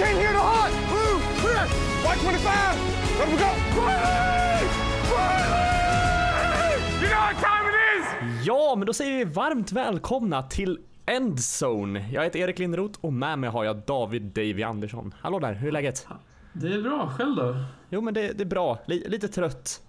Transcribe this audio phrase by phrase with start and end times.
[0.00, 0.74] came here to hunt!
[0.92, 1.64] Blue, clear!
[2.04, 3.18] White 25!
[3.18, 3.50] Let we go!
[3.80, 4.66] Riley!
[5.12, 6.74] Riley!
[7.02, 8.46] You know what time it is!
[8.46, 12.10] Ja, men då säger vi varmt välkomna till Endzone.
[12.12, 15.14] Jag heter Erik Linderoth och med mig har jag David Davy Andersson.
[15.20, 16.06] Hallå där, hur är läget?
[16.52, 17.56] Det är bra, själv då?
[17.90, 19.82] Jo men det, det är bra, Li- lite trött.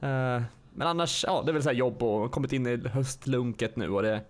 [0.00, 0.42] Eh,
[0.74, 3.90] men annars, ja det är väl så här jobb och kommit in i höstlunket nu
[3.90, 4.20] och det...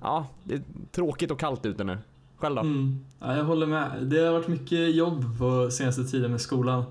[0.00, 0.62] Ja, det är
[0.92, 1.98] tråkigt och kallt ute nu.
[2.36, 2.60] Själv då?
[2.60, 2.98] Mm.
[3.20, 3.90] Ja, jag håller med.
[4.02, 6.84] Det har varit mycket jobb på senaste tiden med skolan.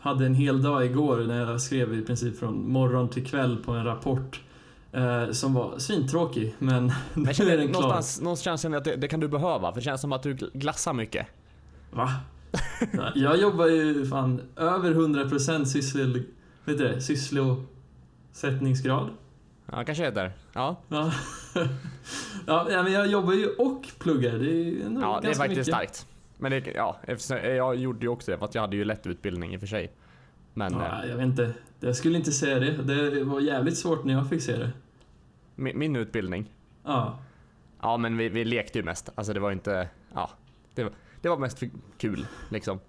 [0.00, 3.72] Hade en hel dag igår när jag skrev i princip från morgon till kväll på
[3.72, 4.40] en rapport
[4.92, 7.80] eh, som var svintråkig, men Men nu jag är den klar.
[7.80, 10.22] någonstans, någonstans känner jag att det, det kan du behöva, för det känns som att
[10.22, 11.26] du gl- glassar mycket.
[11.92, 12.10] Va?
[12.92, 16.22] Ja, Jag jobbar ju fan över 100% syssel...
[16.64, 17.00] Vet du det?
[17.00, 19.08] Sysselsättningsgrad.
[19.66, 20.32] Ja, kanske heter.
[20.52, 21.12] Ja, Ja.
[22.46, 24.38] ja, ja, men jag jobbar ju och pluggar.
[24.38, 25.66] Det är ändå ja det är faktiskt mycket.
[25.66, 26.06] starkt.
[26.38, 26.96] Men det, ja,
[27.44, 29.66] jag gjorde ju också det, för att jag hade ju lätt utbildning i och för
[29.66, 29.92] sig.
[30.54, 31.54] Men eh, Ja, jag vet inte.
[31.80, 32.70] Jag skulle inte säga det.
[32.82, 34.70] Det var jävligt svårt när jag fick se det.
[35.54, 36.52] min, min utbildning,
[36.84, 37.18] Ja.
[37.82, 39.08] ja men vi, vi lekte ju mest.
[39.14, 40.30] Alltså det var inte, ja.
[40.74, 42.80] Det, var- det var mest för kul liksom.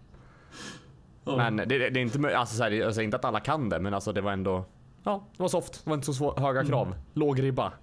[1.25, 1.37] Ja.
[1.37, 3.79] Men det, det är inte, alltså, så här, jag säger inte att alla kan det,
[3.79, 4.65] men alltså det var ändå,
[5.03, 5.81] ja, det var soft.
[5.83, 6.95] Det var inte så svår, höga krav.
[7.13, 7.73] Låg ribba.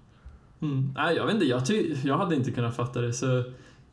[0.61, 0.93] Mm.
[0.95, 1.45] Nej, jag vet inte.
[1.45, 3.43] Jag, ty- jag hade inte kunnat fatta det, så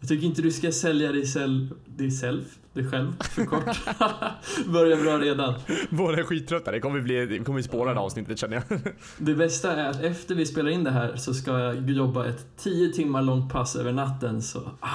[0.00, 3.64] jag tycker inte du ska sälja dig, sel- dig, self, dig själg för kort.
[4.72, 5.54] Börjar bra redan.
[5.90, 6.70] Båda är skittrötta.
[6.70, 8.80] Det kommer bli, det kommer spåra det avsnittet känner jag.
[9.18, 12.46] Det bästa är att efter vi spelar in det här så ska jag jobba ett
[12.56, 14.88] 10 timmar långt pass över natten, så ah,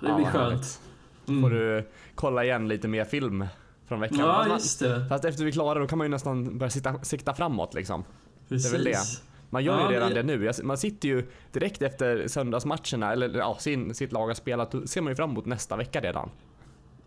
[0.00, 0.80] det Ja, blir vad skönt.
[1.28, 1.42] Mm.
[1.42, 3.44] Får du kolla igen lite mer film
[3.90, 4.18] från veckan.
[4.18, 5.06] Ja, man- just det.
[5.08, 8.04] Fast efter vi är klara då kan man ju nästan börja sikta, sikta framåt liksom.
[8.48, 8.74] Precis.
[8.74, 8.98] väl det.
[9.50, 10.50] Man gör Ja, ju redan men- det nu.
[10.62, 15.00] Man sitter ju direkt efter söndagsmatcherna, eller ja, sin, sitt lag har spelat, då ser
[15.00, 16.30] man ju fram emot nästa vecka redan.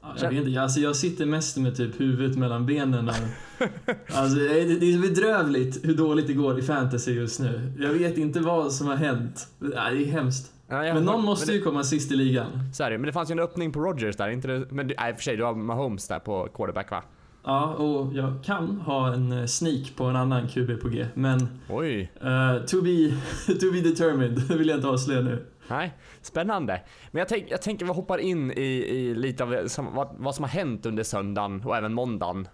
[0.01, 3.09] Ja, jag, vet inte, alltså jag sitter mest med typ huvudet mellan benen.
[3.09, 3.15] Och,
[4.13, 7.73] alltså, det, är- det är bedrövligt hur dåligt det går i fantasy just nu.
[7.79, 9.47] Jag vet inte vad som har hänt.
[9.59, 10.51] Det är hemskt.
[10.73, 12.69] Ja, Men någon måste men ju det, komma sist i ligan.
[12.73, 12.97] så är det.
[12.97, 15.37] Men det fanns ju en öppning på Rogers där, inte det, men nej, för sig,
[15.37, 17.03] du har Mahomes där på quarterback va?
[17.45, 21.59] Ja, och jag kan ha en eh, sneak på en annan QB på G, men
[21.69, 23.13] Oj, eh, to, be,
[23.59, 25.45] to be determined, det vill jag inte avslöja nu.
[25.67, 26.81] nej, spännande.
[27.11, 30.35] Men jag, tänk, jag tänker vi hoppar in i, i lite av som, vad, vad
[30.35, 32.47] som har hänt under söndagen och även måndagen.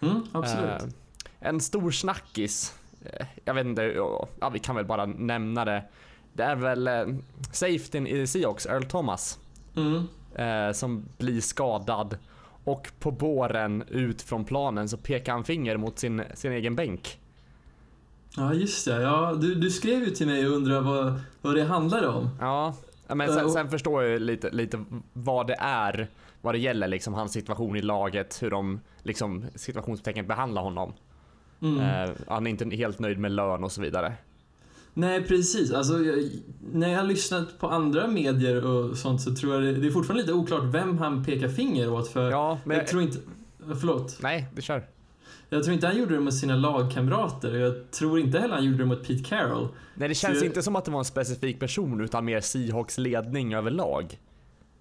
[0.00, 0.82] Mm, absolut.
[0.82, 0.88] Eh,
[1.48, 2.74] en stor snackis.
[3.44, 3.82] Jag vet inte,
[4.40, 5.82] ja, vi kan väl bara nämna det.
[6.36, 7.06] Det är väl eh,
[7.52, 9.38] safetyn i Seahawks, Earl Thomas,
[9.76, 10.08] Mm.
[10.34, 12.18] eh, som blir skadad.
[12.64, 17.20] Och på båren ut från planen så pekar han finger mot sin, sin egen bänk.
[18.36, 19.02] Ja, just det.
[19.02, 22.28] Ja, du, du skrev ju till mig och undrade vad, vad det handlade om.
[22.40, 22.74] Ja,
[23.08, 26.08] men Eh, sen, och- sen förstår jag lite, lite vad det är,
[26.42, 30.92] vad det gäller liksom hans situation i laget, hur de liksom situationstecken behandlar honom.
[31.62, 31.80] Mm.
[31.80, 34.12] Eh, han är inte helt nöjd med lön och så vidare.
[34.98, 35.72] Nej, precis.
[35.72, 36.24] Alltså, jag,
[36.72, 39.90] när jag har lyssnat på andra medier och sånt så tror jag det, det är
[39.90, 43.18] fortfarande lite oklart vem han pekar finger åt för Ja, men jag tror inte...
[43.80, 44.18] Förlåt.
[44.20, 44.86] Nej, det kör.
[45.48, 48.64] Jag tror inte han gjorde det mot sina lagkamrater och jag tror inte heller han
[48.64, 49.68] gjorde det mot Pete Carroll.
[49.94, 52.98] Nej, det känns jag- inte som att det var en specifik person utan mer Seahawks
[52.98, 54.18] ledning överlag.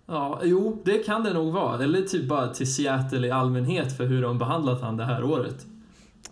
[0.07, 1.83] Ja, jo, det kan det nog vara.
[1.83, 5.65] Eller typ bara till Seattle i allmänhet för hur de behandlat han det här året.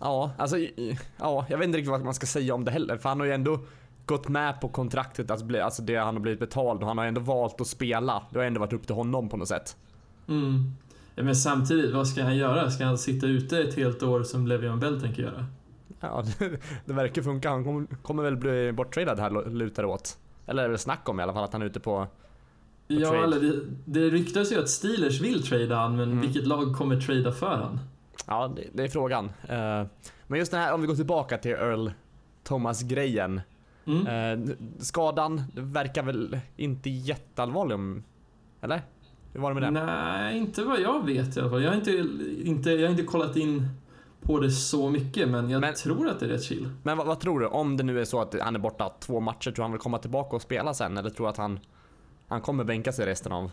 [0.00, 0.56] Ja, alltså,
[1.18, 3.26] ja, jag vet inte riktigt vad man ska säga om det heller, för han har
[3.26, 3.60] ju ändå
[4.06, 7.04] gått med på kontraktet, alltså, bli- alltså det han har blivit betald och han har
[7.04, 8.22] ändå valt att spela.
[8.30, 9.76] Det har ändå varit upp till honom på något sätt.
[10.28, 10.72] Mm.
[11.14, 12.70] Ja, men samtidigt, vad ska han göra?
[12.70, 15.46] Ska han sitta ute ett helt år som Le'Veon Bell tänker göra?
[16.00, 16.50] Ja, det,
[16.84, 17.50] det verkar funka.
[17.50, 20.18] Han kommer, kommer väl bli borttradad här lutar det åt.
[20.46, 22.06] Eller är det väl snack om i alla fall att han är ute på...
[22.88, 23.24] Ja, trade.
[23.24, 26.20] eller det, det ryktas ju att Steelers vill trada han, men Mm.
[26.20, 27.80] vilket lag kommer trada för han?
[28.26, 29.24] Ja, det, det är frågan.
[29.48, 29.86] Eh,
[30.26, 31.90] men just det här, om vi går tillbaka till Earl
[32.42, 33.40] Thomas-grejen.
[33.86, 34.06] Mm.
[34.48, 38.02] Eh, skadan verkar väl inte jätteallvarlig om...
[38.60, 38.82] Eller?
[39.32, 39.86] Hur var det med det?
[39.86, 41.62] Nej, inte vad jag vet i alla fall.
[41.62, 42.06] Jag har inte,
[42.44, 43.68] inte, jag har inte kollat in
[44.22, 46.68] på det så mycket, men jag Men- tror att det är rätt chill.
[46.82, 47.46] Men vad, vad tror du?
[47.46, 49.98] Om det nu är så att han är borta två matcher, tror han vill komma
[49.98, 50.98] tillbaka och spela sen?
[50.98, 51.60] Eller tror du att han,
[52.28, 53.50] han kommer bänka sig resten av...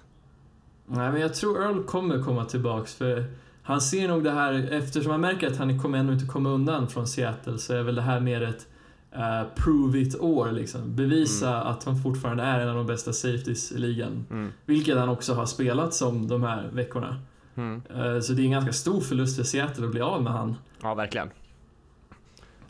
[0.86, 3.26] Nej, men jag tror Earl kommer komma tillbaks, för
[3.64, 6.88] han ser nog det här, eftersom han märker att han kommer ännu inte komma undan
[6.88, 8.68] från Seattle, så är väl det här mer ett
[9.12, 10.96] eh, prove it-år liksom.
[10.96, 14.26] Bevisa att han fortfarande är en av de bästa safeties i ligan.
[14.32, 14.52] Mm.
[14.66, 17.20] Vilket han också har spelat som de här veckorna.
[17.56, 17.82] Mm.
[17.96, 20.56] Eh, Så det är en ganska stor förlust för Seattle att bli av med han.
[20.82, 21.30] Ja, verkligen.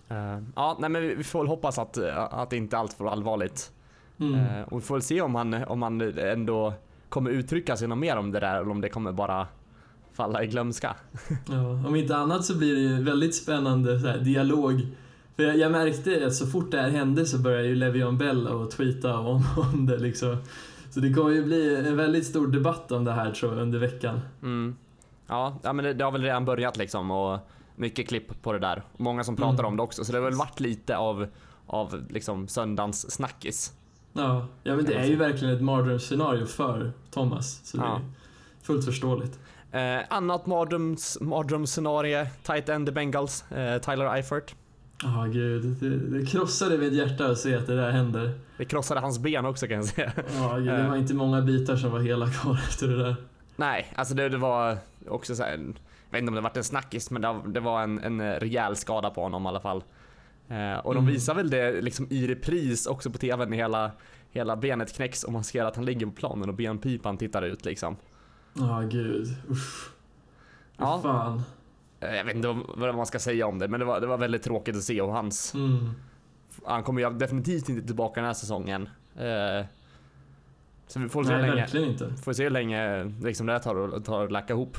[0.09, 3.71] Eh, ja, nej men vi, får väl hoppas att, att det inte allt för allvarligt.
[4.19, 4.63] Mm.
[4.63, 6.73] Och vi får väl se om han, om han ändå
[7.09, 9.47] kommer uttrycka sig något mer om det där eller om det kommer bara
[10.13, 10.95] falla i glömska.
[11.49, 14.81] Ja, om inte annat så blir det ju väldigt spännande här, dialog.
[15.35, 18.47] För jag, jag märkte att så fort det här hände så började ju Le'Veon Bell
[18.47, 19.43] och tweeta om,
[19.73, 20.37] om det liksom.
[20.89, 23.79] Så det kommer ju bli en väldigt stor debatt om det här tror jag under
[23.79, 24.19] veckan.
[24.41, 24.75] Mm.
[25.27, 27.39] Ja, ja men det, det har väl redan börjat liksom och
[27.75, 28.83] mycket klipp på det där.
[28.97, 29.65] Många som pratar Mm.
[29.65, 31.27] om det också så det har väl varit lite av,
[31.67, 33.73] av liksom söndagens snackis.
[34.13, 37.61] Ja, ja men det är ju verkligen ett mardrömsscenario för Thomas.
[37.63, 37.95] Så det Ja.
[37.95, 38.01] är
[38.63, 39.39] fullt förståeligt.
[39.71, 44.55] Eh, annat mardröms, mardrömsscenario, tight end i Bengals, eh, Tyler Eifert.
[45.03, 45.63] Ja, gud.
[45.79, 45.89] Det,
[46.19, 48.31] det krossade mitt hjärta att se att det där händer.
[48.57, 50.11] Det krossade hans ben också kan jag säga.
[50.37, 53.15] Ja, gud, det var inte många bitar som var hela kvar efter det där.
[53.55, 54.77] Nej, alltså det, det var
[55.09, 55.57] också så här, jag
[56.11, 59.09] vet inte om det var en snackis, men det, det var en, en rejäl skada
[59.09, 59.83] på honom i alla fall.
[60.49, 61.13] Eh, och de Mm.
[61.13, 63.91] visar väl det liksom i repris också på tvn hela,
[64.31, 67.65] hela benet knäcks och man ser att han ligger på planen och benpipan tittar ut
[67.65, 67.95] liksom.
[68.53, 69.27] Ja, gud.
[69.51, 69.89] Usch.
[70.77, 70.99] Ja.
[71.03, 71.41] Fan.
[71.99, 74.17] Eh, jag vet inte vad man ska säga om det, men det var, det var
[74.17, 75.89] väldigt tråkigt att se och hans, Mm.
[76.65, 78.89] han kommer ju definitivt inte tillbaka den här säsongen.
[79.15, 79.65] Eh,
[80.87, 82.13] så vi får se Nej, hur länge, verkligen inte.
[82.23, 84.77] får se hur länge liksom det här tar, tar att läka ihop.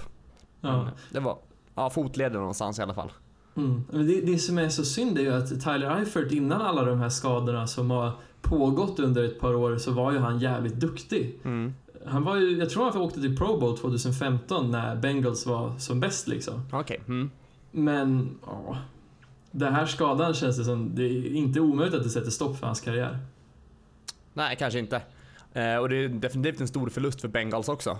[0.60, 0.82] Ja.
[0.82, 1.38] Men det var,
[1.74, 3.12] ja fotleden någonstans i alla fall.
[3.56, 3.84] Mm.
[3.90, 6.98] Men det, det som är så synd är ju att Tyler Eifert innan alla de
[6.98, 8.10] här skadorna som har
[8.42, 11.38] pågått under ett par år så var ju han jävligt duktig.
[11.44, 11.74] Mm.
[12.06, 16.00] Han var ju, jag tror han åkte till Pro Bowl 2015 när Bengals var som
[16.00, 16.62] bäst liksom.
[16.72, 17.00] Okej.
[17.06, 17.30] Mm.
[17.70, 18.78] Men, ja.
[19.50, 22.66] Den här skadan känns det som, det är inte omöjligt att det sätter stopp för
[22.66, 23.18] hans karriär.
[24.34, 25.02] Nej, kanske inte.
[25.52, 27.98] Eh, och det är definitivt en stor förlust för Bengals också.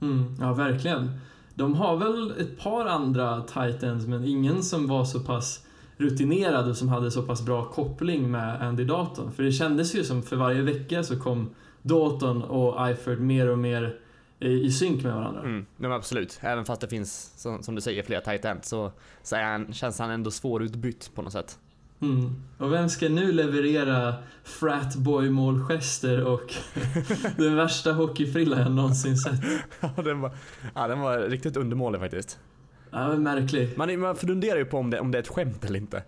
[0.00, 1.10] Mm, ja, verkligen.
[1.54, 6.76] De har väl ett par andra titans men ingen som var så pass rutinerad och
[6.76, 9.32] som hade så pass bra koppling med Andy Dalton.
[9.32, 11.50] För det kändes ju som för varje vecka så kom
[11.82, 13.98] Dalton och Eifert mer och mer
[14.38, 15.40] i, synk med varandra.
[15.40, 16.38] Mm, men absolut.
[16.42, 18.92] Även fast det finns, som, som du säger, flera tight ends så,
[19.22, 21.58] så han, känns han ändå svårutbytt på något sätt.
[22.00, 22.42] Mm.
[22.58, 24.14] Och vem ska nu leverera
[24.44, 26.54] fratboy-målgester och
[27.36, 29.40] den värsta hockeyfrilla jag någonsin sett?
[29.80, 30.32] Ja, den var,
[30.74, 32.38] ja, den var riktigt undermålig faktiskt.
[32.90, 33.78] Ja, men märklig.
[33.78, 36.02] Man, man funderar ju på om det, om det är ett skämt eller inte.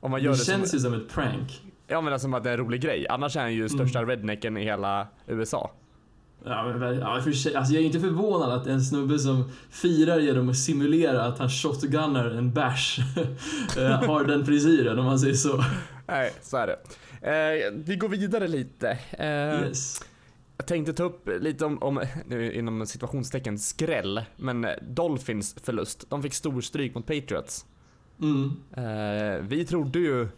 [0.00, 1.62] Om man gör Det det, känns som, ju som ett prank.
[1.86, 3.06] Ja, men som att det är en rolig grej.
[3.08, 5.70] Annars är han ju största rednecken i hela USA.
[6.44, 10.18] Ja, men, ja, för sig, alltså jag är inte förvånad att en snubbe som firar
[10.18, 12.98] genom att simulera att han shotgunnar en bärs
[13.78, 15.64] eh, har den frisyren om man säger så.
[16.06, 16.78] Nej, så är det.
[17.30, 18.98] Eh, vi går vidare lite.
[19.10, 20.02] Eh, Yes.
[20.56, 24.22] Jag tänkte ta upp lite om, om nu inom situationstecken, skräll.
[24.36, 26.10] Men Dolphins förlust.
[26.10, 27.66] De fick stor stryk mot Patriots.
[28.20, 28.52] Mm.
[28.76, 30.28] Eh, vi trodde ju...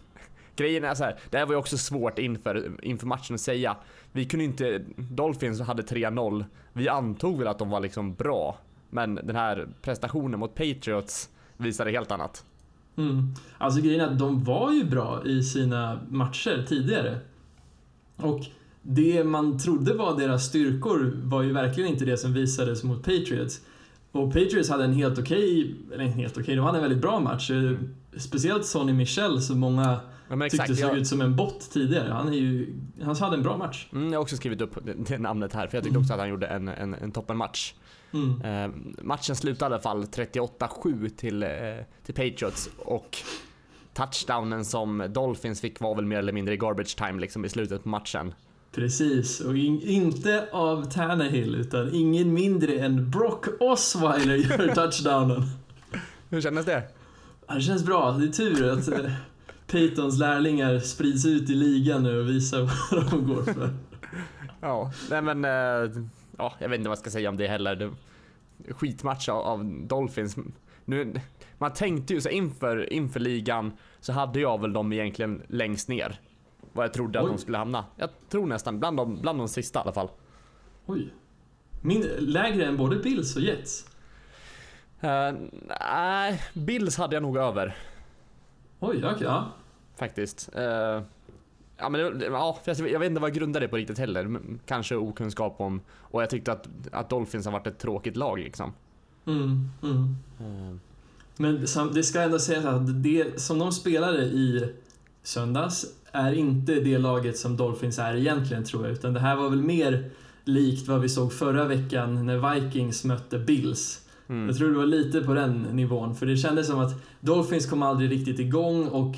[0.56, 3.76] Grejen är så här, det här var ju också svårt inför, inför matchen att säga.
[4.12, 4.82] Vi kunde inte...
[4.96, 6.44] Dolphins hade 3-0.
[6.72, 8.58] Vi antog väl att de var liksom bra.
[8.90, 12.44] Men den här prestationen mot Patriots visade helt annat.
[12.96, 13.34] Mm.
[13.58, 17.18] Alltså grejen är att de var ju bra i sina matcher tidigare.
[18.16, 18.40] Och
[18.82, 23.60] det man trodde var deras styrkor var ju verkligen inte det som visades mot Patriots.
[24.12, 27.20] Och Patriots hade en helt okej, eller en helt okej, de hade en väldigt bra
[27.20, 27.50] match.
[27.50, 27.72] Eh,
[28.16, 31.70] speciellt Sonny Michel som många Ja, men tyckte exakt, såg jag, ut som en bot
[31.70, 32.12] tidigare.
[32.12, 33.86] Han, är ju, han hade en bra match.
[33.92, 36.18] mm, jag har också skrivit upp det, det namnet här för jag tyckte också att
[36.18, 37.74] han gjorde en, en, en toppenmatch.
[38.12, 38.42] Mm.
[38.42, 38.70] Eh,
[39.04, 41.48] matchen slutade i alla fall 38-7 till, eh,
[42.04, 43.18] till Patriots och
[43.94, 47.82] touchdownen som Dolphins fick var väl mer eller mindre i garbage time liksom i slutet
[47.82, 48.34] på matchen.
[48.72, 55.42] Precis, och in, inte av Tannehill utan ingen mindre än Brock Osweiler gör touchdownen.
[56.28, 56.82] Hur kändes det?
[57.46, 58.12] Ja, Det känns bra.
[58.12, 59.10] Det är tur att eh,
[59.66, 63.70] Peytons lärlingar sprids ut i ligan nu och visar vad de går för.
[64.60, 66.02] Ja, nej men eh,
[66.38, 67.76] ja, jag vet inte vad jag ska säga om det heller.
[67.76, 67.90] Det,
[68.74, 70.36] skitmatch av, Dolphins.
[70.84, 71.20] Nu,
[71.58, 76.20] man tänkte ju så inför, inför ligan så hade jag väl dem egentligen längst ner.
[76.72, 77.30] Vad jag trodde att Oj.
[77.30, 77.84] de skulle hamna.
[77.96, 80.08] Jag tror nästan bland de, bland de sista i alla fall.
[80.86, 81.14] Oj.
[81.82, 83.86] Min, lägre än både Bills och Jets.
[85.80, 87.76] Nej, Bills hade jag nog över.
[88.86, 89.16] Oj, okej.
[89.20, 89.52] ja.
[89.96, 90.50] Faktiskt.
[90.54, 91.02] Eh,
[91.76, 94.40] ja, men ja, jag, vet inte vad jag grundar det på riktigt heller.
[94.66, 95.80] Kanske okunskap om...
[95.90, 98.72] Och jag tyckte att, att Dolphins har varit ett tråkigt lag liksom.
[99.26, 100.16] Mm, mm.
[100.40, 100.76] Eh,
[101.36, 104.74] Men det ska ändå sägas att det som de spelade i
[105.22, 108.92] söndags är inte det laget som Dolphins är egentligen tror jag.
[108.92, 110.10] Utan det här var väl mer
[110.44, 114.05] likt vad vi såg förra veckan när Vikings mötte Bills.
[114.28, 114.48] Mm.
[114.48, 116.14] Jag tror det var lite på den nivån.
[116.14, 119.16] För det kändes som att Dolphins kom aldrig riktigt igång och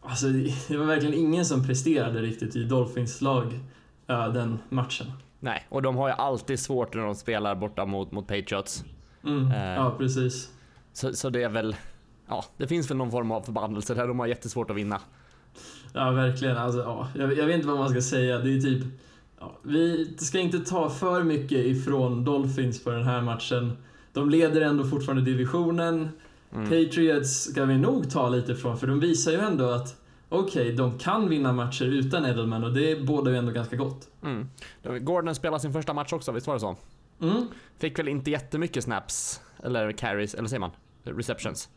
[0.00, 0.26] alltså,
[0.68, 3.60] det var verkligen ingen som presterade riktigt i Dolphins lag
[4.06, 5.06] äh, den matchen.
[5.40, 8.84] Nej, och de har ju alltid svårt när de spelar borta mot, mot Patriots.
[9.24, 9.52] Mm.
[9.52, 9.74] Eh.
[9.74, 10.50] Ja, precis.
[10.92, 11.76] Så, så det är väl,
[12.28, 15.00] ja, det finns väl någon form av förbannelse där de har jättesvårt att vinna.
[15.92, 16.56] Ja, verkligen.
[16.56, 18.38] Alltså, ja, jag, jag vet inte vad man ska säga.
[18.38, 18.84] Det är typ...
[19.40, 23.76] Ja, vi ska inte ta för mycket ifrån Dolphins på den här matchen.
[24.12, 26.08] De leder ändå fortfarande divisionen.
[26.52, 26.64] Mm.
[26.64, 30.76] Patriots ska vi nog ta lite ifrån, för de visar ju ändå att okej, okay,
[30.76, 34.08] de kan vinna matcher utan Edelman och det bådar ju ändå ganska gott.
[34.22, 34.48] Mm.
[35.04, 36.76] Gordon spelade sin första match också, visst var det så?
[37.22, 37.48] Mm.
[37.78, 40.70] Fick väl inte jättemycket snaps, eller carries, eller säger man?
[41.02, 41.68] Receptions.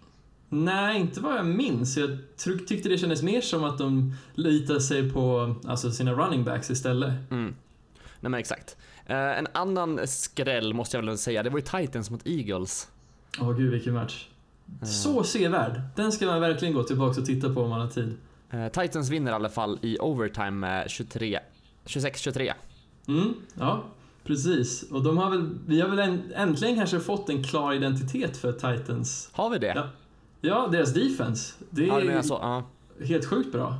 [0.50, 1.98] Nej, inte vad jag minns.
[1.98, 2.18] Jag
[2.68, 7.32] tyckte det kändes mer som att de litade sig på alltså, sina running backs istället.
[7.32, 7.56] Mm.
[8.20, 8.78] Nej men exakt.
[9.10, 12.88] Uh, en annan skräll måste jag väl säga, det var ju Titans mot Eagles.
[13.42, 14.28] Åh oh, gud vilken match.
[14.82, 14.88] Uh.
[14.88, 15.82] Så sevärd.
[15.96, 18.18] Den ska man verkligen gå tillbaka och titta på om man har tid.
[18.54, 21.40] Uh, Titans vinner i alla fall i overtime med 23,
[21.86, 22.54] 26-23.
[23.08, 23.84] Mm, ja.
[24.24, 28.52] Precis, och de har väl, vi har väl äntligen kanske fått en klar identitet för
[28.52, 29.30] Titans.
[29.32, 29.74] Har vi det?
[29.76, 29.90] Ja,
[30.42, 31.54] ja deras defense.
[31.70, 32.64] Det är ja, så, uh.
[33.08, 33.78] helt sjukt bra.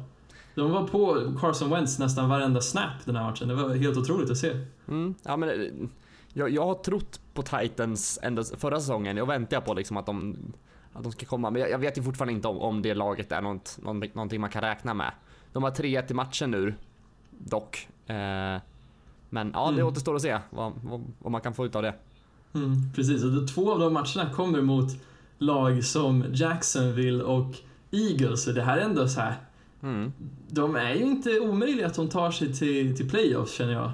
[0.56, 3.48] De var på Carson Wentz nästan varenda snap den här matchen.
[3.48, 4.52] Det var helt otroligt att se.
[4.88, 5.90] Mm, ja, men,
[6.34, 9.18] jag, jag har trott på Titans ända förra säsongen.
[9.18, 10.38] Jag väntar på liksom att de,
[10.94, 11.50] att de ska komma.
[11.50, 13.80] Men jag, jag vet ju fortfarande inte om, om det laget är något,
[14.14, 15.12] någonting man kan räkna med.
[15.54, 16.74] De har 3-1 i matchen nu,
[17.30, 17.88] dock.
[18.08, 18.62] Eh,
[19.30, 19.88] men ja, det mm.
[19.88, 21.96] återstår att se vad, vad, vad, man kan få ut av det.
[22.54, 24.90] Mm, precis, och två av de matcherna kommer mot
[25.38, 27.56] lag som Jacksonville och
[27.92, 28.44] Eagles.
[28.44, 29.36] Så det här är ändå så här.
[29.84, 30.14] Mm.
[30.50, 33.92] De är ju inte omöjliga att de tar sig till, till playoffs känner jag.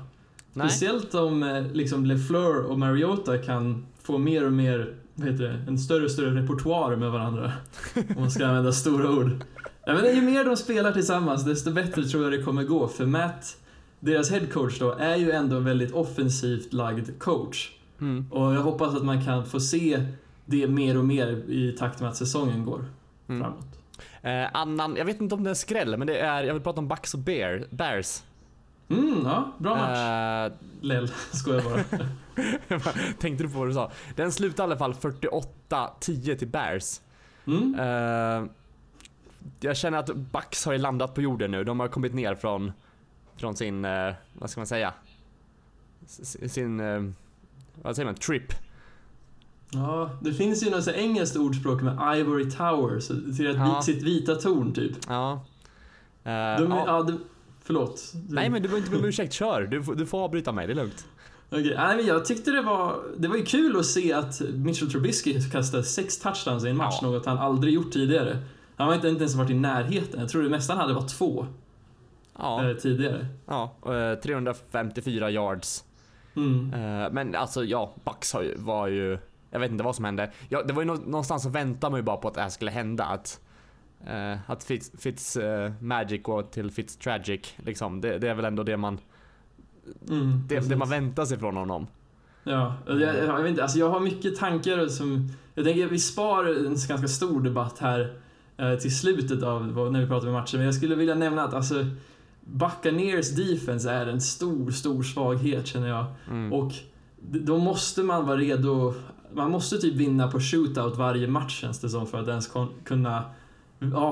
[0.54, 0.70] Nej.
[0.70, 5.60] Speciellt om eh, liksom LeFleur och Mariota kan få mer och mer, vad heter det,
[5.68, 7.52] en större och större repertoar med varandra.
[7.96, 9.44] om man ska använda stora ord.
[9.86, 13.06] Ja, men ju mer de spelar tillsammans desto bättre tror jag det kommer gå för
[13.06, 13.58] Matt
[14.00, 17.72] deras headcoach då är ju ändå en väldigt offensivt lagd coach.
[18.02, 18.32] Mm.
[18.32, 20.06] Och jag hoppas att man kan få se
[20.46, 22.86] det mer och mer i takt med att säsongen går
[23.28, 23.42] mm.
[23.42, 23.80] framåt.
[24.22, 26.80] Eh, annan, jag vet inte om det är skräll, men det är, jag vill prata
[26.80, 28.24] om Bucks och Bear, Bears.
[28.90, 30.52] Mm, ja, bra match.
[30.52, 31.84] Uh, Lell, skojar bara.
[33.20, 33.92] Tänkte du på vad du sa?
[34.16, 34.94] Den slutade i alla fall
[35.70, 37.02] 48-10 till Bears.
[37.48, 37.80] Mm.
[37.80, 38.50] Uh,
[39.60, 41.64] jag känner att Bucks har ju landat på jorden nu.
[41.64, 42.72] De har kommit ner från
[43.40, 44.94] från sin, eh, vad ska man säga?
[46.06, 47.04] Sin, eh,
[47.82, 48.54] vad säger man, trip.
[49.72, 53.82] Ja, det finns ju något så engelskt ordspråk med Ivory Tower, så till ja.
[53.82, 54.98] sitt vita torn typ.
[55.08, 55.32] Ja.
[56.26, 56.32] Uh,
[56.64, 56.84] de, ja.
[56.88, 57.18] ja det,
[57.64, 58.14] förlåt.
[58.30, 59.62] Nej men du behöver inte be om ursäkt, kör.
[59.62, 61.06] Du, du får avbryta mig, det är lugnt.
[61.52, 61.76] Okay.
[61.76, 65.42] Nej, men jag tyckte det var, det var ju kul att se att Mitchell Trubisky
[65.52, 67.08] kastade sex touchdowns i en match, ja.
[67.08, 68.38] något han aldrig gjort tidigare.
[68.76, 70.20] Han har inte, inte ens varit i närheten.
[70.20, 71.46] Jag tror det mesta han hade var två
[72.38, 72.70] ja.
[72.70, 73.28] Eh, tidigare.
[73.46, 73.76] Ja,
[74.24, 75.84] 354 eh, yards.
[76.36, 76.70] Mm.
[77.14, 79.18] Men alltså ja, Bucks var ju...
[79.50, 80.32] Jag vet inte vad som hände.
[80.50, 82.72] Ja, det var ju någonstans så väntade man ju bara på att det här skulle
[82.72, 83.06] hända.
[83.06, 83.40] Att,
[84.08, 87.54] uh, att Fitz, Fitz uh, Magic går till Fitz Tragic.
[87.58, 88.02] Liksom.
[88.02, 89.00] Det, det, är väl ändå det man...
[90.10, 91.88] Mm, det, det, man väntar sig från honom.
[92.44, 93.64] Ja, jag, jag, vet inte.
[93.64, 95.32] Alltså jag har mycket tankar som...
[95.56, 98.20] Jag tänker att vi spar en ganska stor debatt här
[98.62, 100.58] uh, till slutet av när vi pratar om matchen.
[100.58, 101.86] Men jag skulle vilja nämna att alltså
[102.42, 106.06] Buccaneers defense är en stor, stor svaghet känner jag.
[106.30, 106.54] Mm.
[106.54, 106.74] Och
[107.22, 108.94] då måste man vara redo.
[109.34, 112.52] Man måste typ vinna på shootout varje match känns det som för att ens
[112.84, 113.24] kunna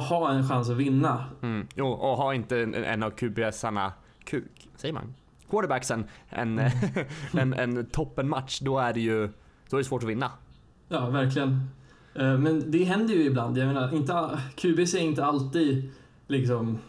[0.10, 1.26] ha en chans att vinna.
[1.42, 1.68] Mm.
[1.76, 3.94] Jo, och ha inte en av QBSarna,
[4.26, 4.42] Q,
[4.76, 5.14] säger man?
[5.50, 6.72] Quarterbacksen en, mm.
[7.32, 9.30] en, en toppenmatch, då är det ju
[9.70, 10.32] då är det svårt att vinna.
[10.88, 11.70] Ja, verkligen.
[12.16, 13.58] Eh, men det händer ju ibland.
[13.58, 15.92] Jag menar, inte, QBC är inte alltid
[16.28, 16.80] liksom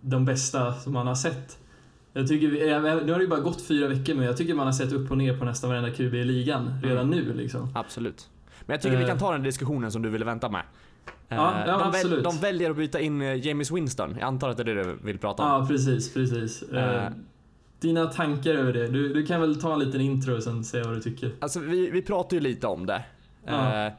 [0.00, 1.58] de bästa som man har sett.
[2.18, 2.50] Jag tycker,
[3.04, 5.10] nu har det ju bara gått fyra veckor men jag tycker man har sett upp
[5.10, 7.18] och ner på nästan varenda QB i ligan redan mm.
[7.18, 7.68] nu liksom.
[7.74, 8.28] Absolut.
[8.66, 9.20] Men jag tycker uh, vi kan eh.
[9.20, 10.62] ta den diskussionen som du ville vänta med.
[11.28, 12.24] Ja, ja de, absolut.
[12.24, 14.16] De väljer att byta in eh, James Winston.
[14.18, 15.48] Jag antar att det är det du vill prata om?
[15.48, 16.62] Ja, precis, precis.
[16.72, 17.08] Uh,
[17.80, 18.88] dina tankar över det?
[18.88, 21.32] Du, du kan väl ta en liten intro och sen säga vad du tycker.
[21.40, 23.04] Alltså vi, vi pratar ju lite om det.
[23.48, 23.92] Uh,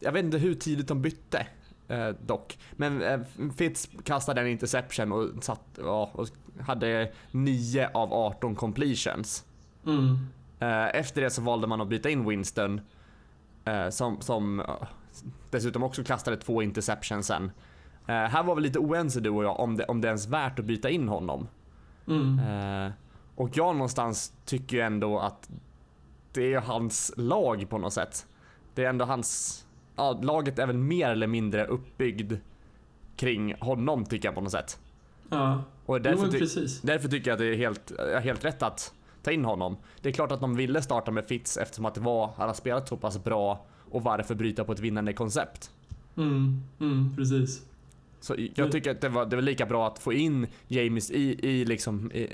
[0.00, 1.46] jag vet inte hur tidigt de bytte.
[1.88, 2.58] Eh, dock.
[2.72, 3.20] Men eh,
[3.56, 6.28] Fitz kastade en interception och, satt, ja, och
[6.60, 9.44] hade 9 av 18 completions.
[9.86, 10.18] Mm.
[10.58, 12.80] Eh, efter det så valde man att byta in Winston.
[13.64, 14.62] Eh, som, som
[15.50, 17.50] dessutom också kastade två interceptions sen.
[18.06, 20.28] Eh, här var vi lite oense du och jag om det, om det är ens
[20.28, 21.48] värt att byta in honom.
[22.06, 22.38] Mm.
[22.38, 22.92] Eh,
[23.34, 25.50] och jag någonstans tycker ju ändå att
[26.32, 28.26] det är hans lag på något sätt.
[28.74, 29.64] Det är ändå hans
[29.96, 32.32] ja, laget är väl mer eller mindre uppbyggd
[33.16, 34.80] kring honom tycker jag på något sätt.
[35.28, 36.80] Ja, och därför, jo, precis.
[36.80, 37.92] därför tycker jag att det är helt,
[38.22, 39.76] helt rätt att ta in honom.
[40.00, 42.54] Det är klart att de ville starta med Fitz eftersom att det var, han har
[42.54, 45.70] spelat så pass bra och varför bryta på ett vinnande koncept?
[46.16, 47.62] Mm, mm, precis.
[48.20, 51.48] Så jag tycker att det var, det var lika bra att få in James i,
[51.48, 52.28] i liksom i,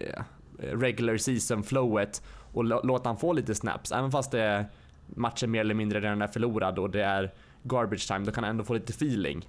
[0.58, 3.92] regular season flowet och låta han få lite snaps.
[3.92, 4.66] Även fast det är
[5.06, 7.32] matchen mer eller mindre redan är förlorad och det är
[7.62, 9.48] garbage time, då kan han ändå få lite feeling.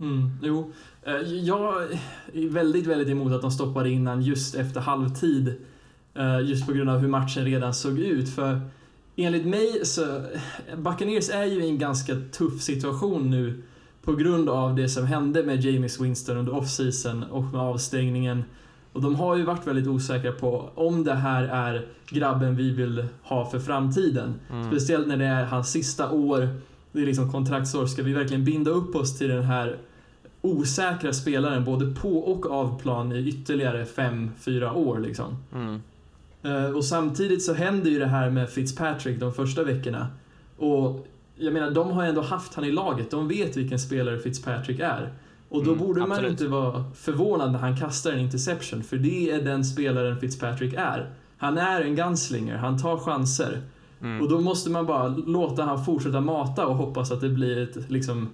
[0.00, 0.72] Mm, jo,
[1.02, 1.82] eh, jag
[2.32, 5.54] är väldigt, väldigt emot att de stoppade innan just efter halvtid.
[6.14, 8.28] Eh, just på grund av hur matchen redan såg ut.
[8.28, 8.60] För
[9.16, 10.22] enligt mig så,
[10.76, 13.62] Buccaneers är ju i en ganska tuff situation nu
[14.04, 18.44] på grund av det som hände med James Winston under off-season och med avstängningen.
[18.92, 23.04] Och de har ju varit väldigt osäkra på om det här är grabben vi vill
[23.22, 24.34] ha för framtiden.
[24.50, 24.70] Mm.
[24.70, 26.48] Speciellt när det är hans sista år,
[26.92, 27.86] det är liksom kontraktsår.
[27.86, 29.78] Ska vi verkligen binda upp oss till den här
[30.40, 35.36] osäkra spelaren både på och av plan i ytterligare 5-4 år liksom?
[35.52, 35.82] Mm.
[36.44, 40.06] Uh, och samtidigt så händer ju det här med Fitzpatrick de första veckorna.
[40.56, 41.06] Och
[41.36, 43.10] jag menar, de har ändå haft han i laget.
[43.10, 45.12] De vet vilken spelare Fitzpatrick är.
[45.48, 46.22] Och då mm, borde absolut.
[46.22, 50.74] man inte vara förvånad när han kastar en interception, för det är den spelaren Fitzpatrick
[50.74, 51.10] är.
[51.38, 53.60] Han är en gunslinger, han tar chanser.
[54.02, 54.22] Mm.
[54.22, 57.90] Och då måste man bara låta han fortsätta mata och hoppas att det blir ett
[57.90, 58.28] liksom,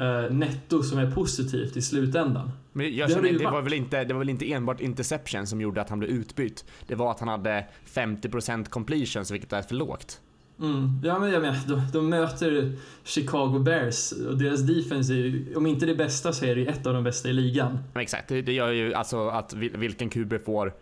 [0.00, 2.50] uh, netto som är positivt i slutändan.
[2.72, 5.60] Men jag känner, det, det, var väl inte, det var väl inte enbart interception som
[5.60, 6.64] gjorde att han blev utbytt.
[6.86, 10.20] Det var att han hade 50% completion, vilket är för lågt.
[10.60, 11.00] Mm.
[11.04, 12.72] Ja, men jag menar, de, de, möter
[13.04, 16.86] Chicago Bears och deras defense är ju, om inte det bästa så är det ett
[16.86, 17.78] av de bästa i ligan.
[17.92, 20.72] Men exakt, det, det gör ju alltså att vilken QB får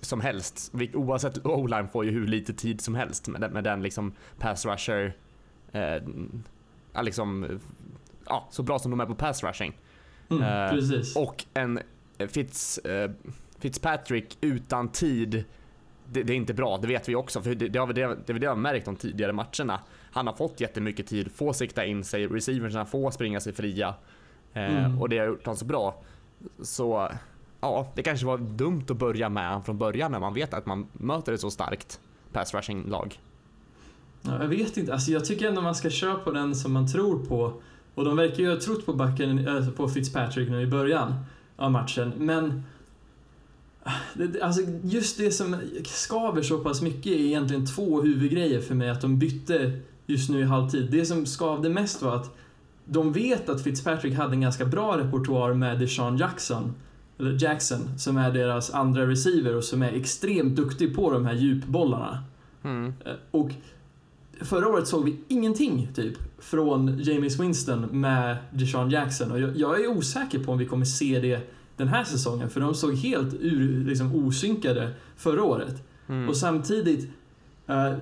[0.00, 3.82] som helst, oavsett O-line får ju hur lite tid som helst med den, med den
[3.82, 5.16] liksom pass rusher,
[5.72, 6.02] eh,
[7.02, 7.60] liksom,
[8.26, 9.78] ja, så bra som de är på pass rushing.
[10.30, 11.00] Mm, eh.
[11.16, 11.80] Och en
[12.28, 13.10] Fitz, eh,
[13.58, 15.44] Fitzpatrick utan tid
[16.12, 17.42] det, det, är inte bra, det vet vi också.
[17.42, 19.80] För det, det, har vi, det, det, det har vi märkt de tidigare matcherna.
[20.12, 23.94] Han har fått jättemycket tid, får sikta in sig, receiversna får springa sig fria.
[24.52, 25.00] Eh, mm.
[25.00, 26.02] Och det har gjort honom så bra.
[26.62, 27.10] Så
[27.66, 30.66] ja, det kanske var dumt att börja med honom från början när man vet att
[30.66, 32.00] man möter ett så starkt
[32.32, 33.20] pass rushing lag.
[34.22, 36.88] Ja, jag vet inte, alltså jag tycker ändå man ska köra på den som man
[36.92, 37.52] tror på.
[37.94, 41.14] Och de verkar ju ha trott på backen, eh, på Fitzpatrick nu i början
[41.56, 42.12] av matchen.
[42.16, 42.62] Men
[43.84, 43.92] eh,
[44.42, 49.00] Alltså just det som skaver så pass mycket är egentligen två huvudgrejer för mig att
[49.00, 50.88] de bytte just nu i halvtid.
[50.90, 52.36] Det som skavde mest var att
[52.84, 56.74] de vet att Fitzpatrick hade en ganska bra repertoar med Deshaun Jackson,
[57.18, 61.34] eller Jackson, som är deras andra receiver och som är extremt duktig på de här
[61.34, 62.24] djupbollarna.
[62.62, 62.94] Mm.
[63.04, 63.50] Eh, och
[64.40, 69.80] förra året såg vi ingenting, typ, från James Winston med Deshaun Jackson och jag, jag
[69.84, 73.34] är osäker på om vi kommer se det den här säsongen, för de såg helt
[73.40, 75.82] ur, liksom, osynkade förra året.
[76.08, 76.28] Mm.
[76.28, 77.10] Och samtidigt,
[77.70, 77.98] uh,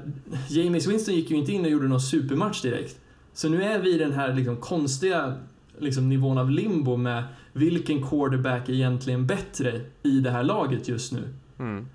[0.48, 3.00] James Winston gick ju inte in och gjorde någon supermatch direkt.
[3.32, 5.34] Så nu är vi i den här liksom, konstiga
[5.78, 7.24] liksom, nivån av limbo med
[7.54, 11.34] vilken quarterback är egentligen bättre i det här laget just nu.
[11.58, 11.86] Mm.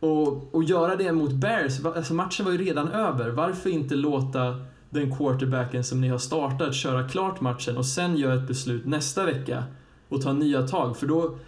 [0.00, 3.30] Och, och göra det mot Bears, alltså matchen var ju redan över.
[3.30, 8.34] Varför inte låta den quarterbacken som ni har startat köra klart matchen och sen göra
[8.34, 9.64] ett beslut nästa vecka
[10.08, 10.96] och ta nya tag.
[10.96, 11.38] För då,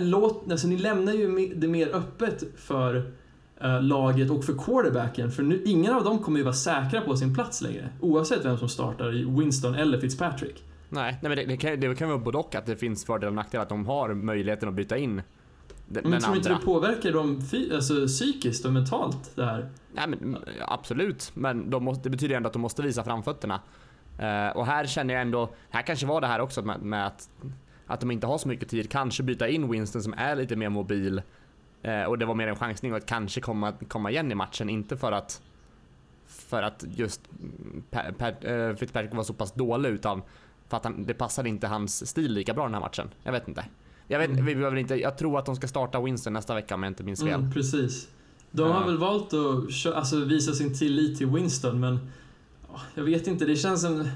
[0.00, 2.96] låt, alltså ni lämnar ju det mer öppet för
[3.64, 5.30] uh, laget och för quarterbacken.
[5.30, 7.88] För nu, ingen av dem kommer ju vara säkra på sin plats längre.
[8.00, 10.64] Oavsett vem som startar, Winston eller Fitzpatrick.
[10.90, 13.28] Nej, nej men det, det, kan, det kan vara både och att det finns fördelar
[13.28, 13.62] och nackdelar.
[13.62, 15.22] Att de har möjligheten att byta in
[15.86, 17.42] den, men tror du inte det påverkar dem
[17.74, 19.70] alltså, psykiskt och mentalt det här?
[19.92, 23.60] Nej, men, absolut, men de måste, det betyder ändå att de måste visa framfötterna.
[24.22, 27.28] Uh, och här känner jag ändå, här kanske var det här också med, med att
[27.90, 28.90] att de inte har så mycket tid.
[28.90, 31.22] Kanske byta in Winston som är lite mer mobil.
[31.82, 34.70] Eh, och det var mer en chansning att kanske komma, komma igen i matchen.
[34.70, 35.42] Inte för att
[36.26, 37.20] för att just
[37.90, 40.22] per, per, uh, Fitzpatrick var så pass dålig utan
[40.70, 43.08] för att han, det passade inte hans stil lika bra den här matchen.
[43.22, 43.64] Jag vet inte.
[44.06, 44.44] Jag, vet, mm.
[44.44, 47.02] vi behöver inte, jag tror att de ska starta Winston nästa vecka om jag inte
[47.02, 47.40] minns fel.
[47.40, 48.08] Mm, precis.
[48.50, 48.86] De har uh.
[48.86, 51.98] väl valt att alltså, visa sin tillit till Winston men
[52.94, 54.08] jag vet inte, det känns som...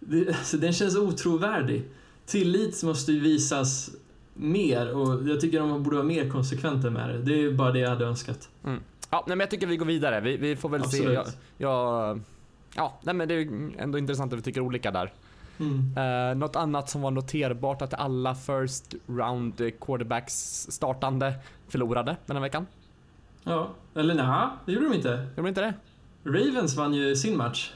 [0.00, 1.88] Det, alltså, den känns otrovärdig
[2.26, 3.90] tillit måste ju visas
[4.34, 7.22] mer och jag tycker de borde vara mer konsekventa med det.
[7.22, 8.48] Det är bara det jag hade önskat.
[8.64, 8.80] Mm.
[9.10, 10.20] Ja, nej, men jag tycker vi går vidare.
[10.20, 11.06] Vi, vi får väl Absolut.
[11.06, 11.12] se.
[11.12, 12.20] Jag, jag,
[12.74, 15.12] ja, nej, men det är ändå intressant att vi tycker olika där.
[15.60, 15.96] Mm.
[15.98, 21.34] Uh, något annat som var noterbart att alla first round quarterbacks startande
[21.68, 22.66] förlorade den här veckan.
[23.44, 25.08] Ja, eller nej, det gjorde de inte.
[25.08, 25.74] Gjorde de inte det?
[26.24, 27.72] Ravens vann ju sin match.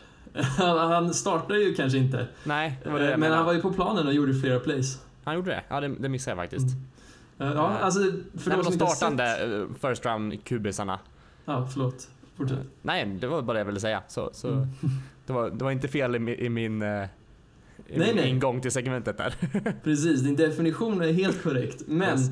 [0.59, 2.29] han startade ju kanske inte.
[2.45, 5.03] Nej, det det Men han var ju på planen och gjorde flera plays.
[5.25, 5.63] Han gjorde det?
[5.69, 6.77] Ja, det, det missade jag faktiskt.
[7.39, 7.53] Mm.
[7.53, 8.01] Uh, ja, alltså,
[8.39, 9.85] för Nej, de, de startande sett...
[9.85, 10.99] Eh, first round kubisarna.
[11.45, 12.09] Ja, förlåt.
[12.37, 12.59] Fortsätt.
[12.83, 14.03] Nej, det var bara det jag ville säga.
[14.09, 14.69] Så, så Mm.
[15.27, 17.09] det, var, det var inte fel i, i min, eh,
[17.89, 18.29] Nej, nej.
[18.29, 19.35] ingång till segmentet där.
[19.85, 21.83] Precis, din definition är helt korrekt.
[21.87, 22.29] Men Yes.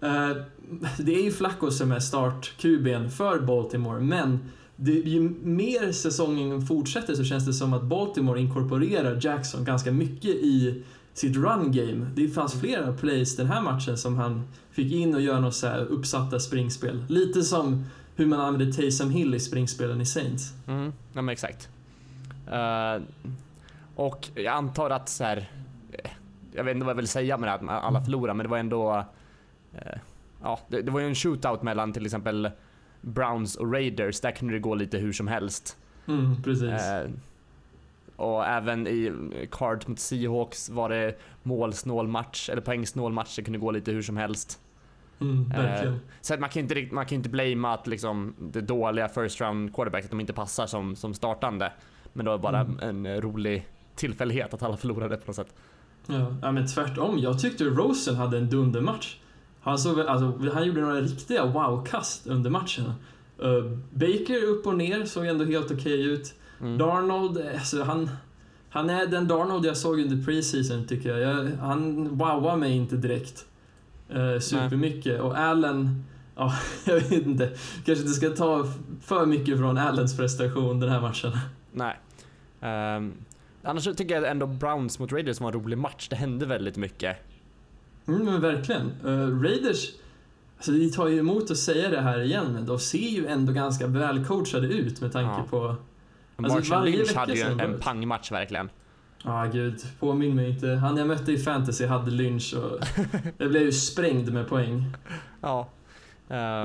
[0.00, 0.36] eh,
[0.98, 4.38] det är ju Flacco som är start-QB'n för Baltimore, men
[4.76, 10.30] det, ju mer säsongen fortsätter så känns det som att Baltimore inkorporerar Jackson ganska mycket
[10.30, 10.82] i
[11.14, 12.06] sitt run game.
[12.14, 15.66] Det fanns flera plays den här matchen som han fick in och göra något så
[15.66, 17.04] här uppsatta springspel.
[17.08, 17.84] Lite som
[18.16, 20.52] hur man använde Taysom Hill i springspelen i Saints.
[20.66, 21.68] Mm, ja men exakt.
[22.46, 23.02] Eh,
[23.96, 25.50] och jag antar att så här,
[25.92, 26.10] eh,
[26.52, 28.50] jag vet inte vad jag vill säga med det här att alla förlorar, men det
[28.50, 29.04] var ändå,
[29.74, 29.98] eh,
[30.42, 32.50] ja det, det var ju en shootout mellan till exempel
[33.00, 35.76] Browns och Raiders, där kunde det gå lite hur som helst.
[36.08, 36.82] Mm, precis.
[36.82, 37.10] Eh,
[38.16, 39.12] och även i
[39.50, 44.02] Cards mot Seahawks var det målsnål match, eller poängsnål match, det kunde gå lite hur
[44.02, 44.60] som helst.
[45.20, 45.94] Mm, eh.
[46.20, 49.74] Så att man kan inte, man kan inte blamea att liksom det dåliga first round
[49.74, 51.72] quarterbacks, att de inte passar som, som startande.
[52.12, 53.06] Men det var bara Mm.
[53.06, 55.54] en rolig tillfällighet att alla förlorade på något sätt.
[56.06, 57.18] Ja, ja, men tvärtom.
[57.18, 59.16] Jag tyckte Rosen hade en dundermatch.
[59.60, 62.92] Han, såg, alltså, han gjorde några riktiga wow-kast under matchen.
[63.42, 66.34] Uh, Baker upp och ner såg ändå helt okej ut.
[66.60, 66.78] Mm.
[66.78, 68.10] Darnold, alltså, han,
[68.70, 71.20] han är den Darnold jag såg under preseason tycker jag.
[71.20, 73.46] jag han wowar mig inte direkt
[74.16, 75.20] uh, supermycket.
[75.20, 76.04] Och Allen,
[76.36, 76.54] ja,
[76.84, 77.48] jag vet inte.
[77.84, 78.66] Kanske inte ska ta
[79.02, 81.32] för mycket från Allens prestation den här matchen.
[81.72, 81.96] Nej.
[82.60, 83.12] Ehm,
[83.66, 86.08] annars tycker jag ändå Browns mot Raiders var en rolig match.
[86.08, 87.16] Det hände väldigt mycket.
[88.08, 88.92] Mm, men verkligen.
[89.04, 89.90] Uh, Raiders,
[90.56, 93.52] alltså det tar ju emot att säga det här igen, men de ser ju ändå
[93.52, 95.46] ganska välcoachade ut med tanke Ja.
[95.50, 95.76] på...
[96.36, 98.70] Alltså, Marshall Lynch hade ju en, en pangmatch verkligen.
[99.24, 99.84] Ja, ah, gud.
[100.00, 100.68] Påminn mig inte.
[100.68, 102.80] Han jag mötte i fantasy hade Lynch och
[103.38, 104.84] jag blev ju sprängd med poäng.
[105.40, 105.68] Ja.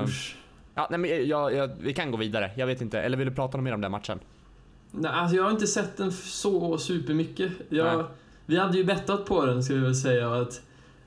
[0.04, 0.36] Usch.
[0.74, 2.50] ja nej, men jag, jag, vi kan gå vidare.
[2.56, 3.00] Jag vet inte.
[3.00, 4.18] Eller vill du prata något mer om den matchen?
[4.92, 7.52] Nej, alltså jag har inte sett den så supermycket.
[7.68, 8.04] Nej.
[8.46, 10.34] Vi hade ju bettat på den, ska vi väl säga.
[10.34, 10.60] Att,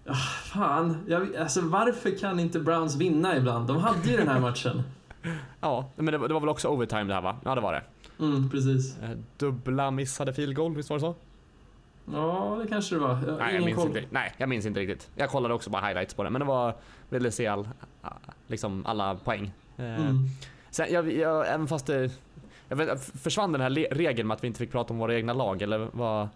[0.08, 0.14] ah,
[0.54, 3.68] fan, jag, alltså varför kan inte Browns vinna ibland?
[3.68, 4.84] De hade ju den här matchen.
[5.62, 7.38] Ja, men det, var- det var väl också overtime det här va?
[7.46, 7.84] Ja det var det.
[8.20, 8.98] Mm, precis.
[9.02, 11.16] Eh, dubbla missade field goal, visst var det så?
[12.14, 13.20] Ja, det kanske det var.
[13.28, 13.88] Jag, Nej jag, minns koll.
[13.88, 15.10] inte, nej, jag minns inte riktigt.
[15.16, 16.76] Jag kollade också bara highlights på det, men det var,
[17.10, 17.70] ville se all,
[18.48, 19.52] liksom alla poäng.
[19.78, 20.18] Eh, Mm.
[20.70, 22.10] Sen, jag, jag, även fast det,
[22.70, 25.62] vet, försvann den här regeln med att vi inte fick prata om våra egna lag,
[25.62, 26.30] eller vad?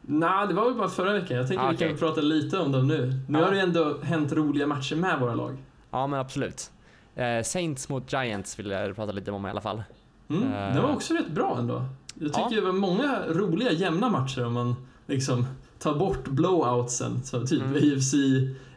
[0.00, 1.36] Nej, det var väl bara förra veckan.
[1.36, 3.12] Jag tänkte Ah, vi kan prata lite om dem nu.
[3.28, 3.44] Nu Ja.
[3.44, 5.56] har det ju ändå hänt roliga matcher med våra lag.
[5.90, 6.70] Ja men absolut.
[7.14, 9.82] Eh, Saints mot Giants vill jag prata lite om i alla fall.
[10.30, 10.74] Mm, Eh.
[10.74, 11.84] det var också rätt bra ändå.
[12.14, 12.60] Jag tycker Ja.
[12.60, 14.74] det var många roliga jämna matcher om man
[15.06, 15.46] liksom
[15.78, 17.22] tar bort blowoutsen.
[17.24, 17.74] Så typ Mm.
[17.76, 18.14] AFC,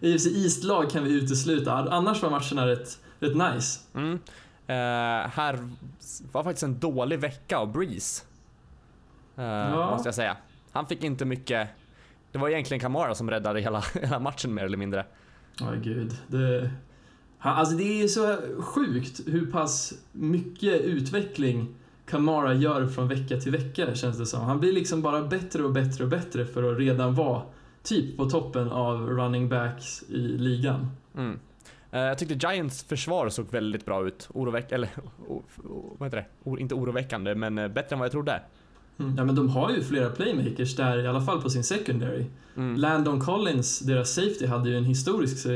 [0.02, 1.73] AFC East-lag kan vi utesluta.
[1.73, 3.80] Annars var matcherna rätt, rätt nice.
[3.95, 4.19] Mm.
[4.67, 5.60] Eh, här
[6.32, 8.23] var faktiskt en dålig vecka av Breeze.
[9.38, 9.91] Eh, Ja.
[9.91, 10.38] Måste jag säga.
[10.71, 11.69] Han fick inte mycket.
[12.32, 15.06] Det var egentligen Kamara som räddade hela, hela matchen mer eller mindre.
[15.60, 16.15] Ja, gud.
[16.27, 16.71] Det,
[17.38, 21.75] han, alltså det är så sjukt hur pass mycket utveckling
[22.06, 24.41] Kamara gör från vecka till vecka känns det som.
[24.41, 27.41] Han blir liksom bara bättre och bättre och bättre för att redan vara
[27.84, 30.91] typ på toppen av running backs i ligan.
[31.15, 31.39] Mm.
[31.97, 34.29] Eh, jag tyckte Giants försvar såg väldigt bra ut.
[34.33, 34.89] Oroväck eller
[35.97, 36.62] vad heter det?
[36.62, 38.41] Inte oroväckande, men eh, bättre än vad jag trodde.
[38.99, 39.15] Mm.
[39.17, 42.25] Ja men de har ju flera playmakers där, i alla fall på sin secondary.
[42.57, 42.75] Mm.
[42.75, 45.47] Landon Collins, deras safety, hade ju en historisk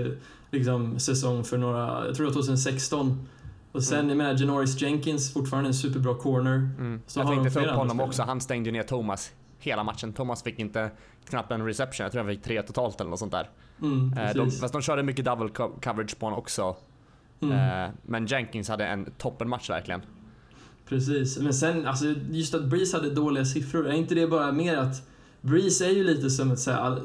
[0.51, 3.27] liksom, säsong för några, jag tror det var 2016.
[3.71, 4.09] Och sen, Mm.
[4.09, 6.55] jag menar, Janoris Jenkins, fortfarande en superbra corner.
[6.55, 7.01] Mm.
[7.07, 8.23] Så jag har tänkte ta upp honom också.
[8.23, 10.13] Han stängde ju ner Thomas hela matchen.
[10.13, 10.91] Thomas fick inte
[11.29, 12.03] knappt en reception.
[12.03, 13.49] Jag tror han fick tre totalt eller något sånt där.
[13.81, 16.75] Mm, Eh, de, fast de körde mycket double co- coverage på honom också.
[17.41, 20.01] Mm, Eh, men Jenkins hade en toppenmatch verkligen.
[20.87, 21.39] precis.
[21.39, 25.07] Men sen, alltså, just att Breeze hade dåliga siffror, är inte det bara mer att
[25.41, 26.97] Breeze är ju lite som ett, så här,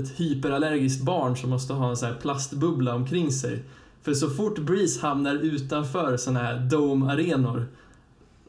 [0.00, 3.62] ett hyperallergiskt barn som måste ha en så här plastbubbla omkring sig.
[4.02, 7.66] För så fort Breeze hamnar utanför såna här dome-arenor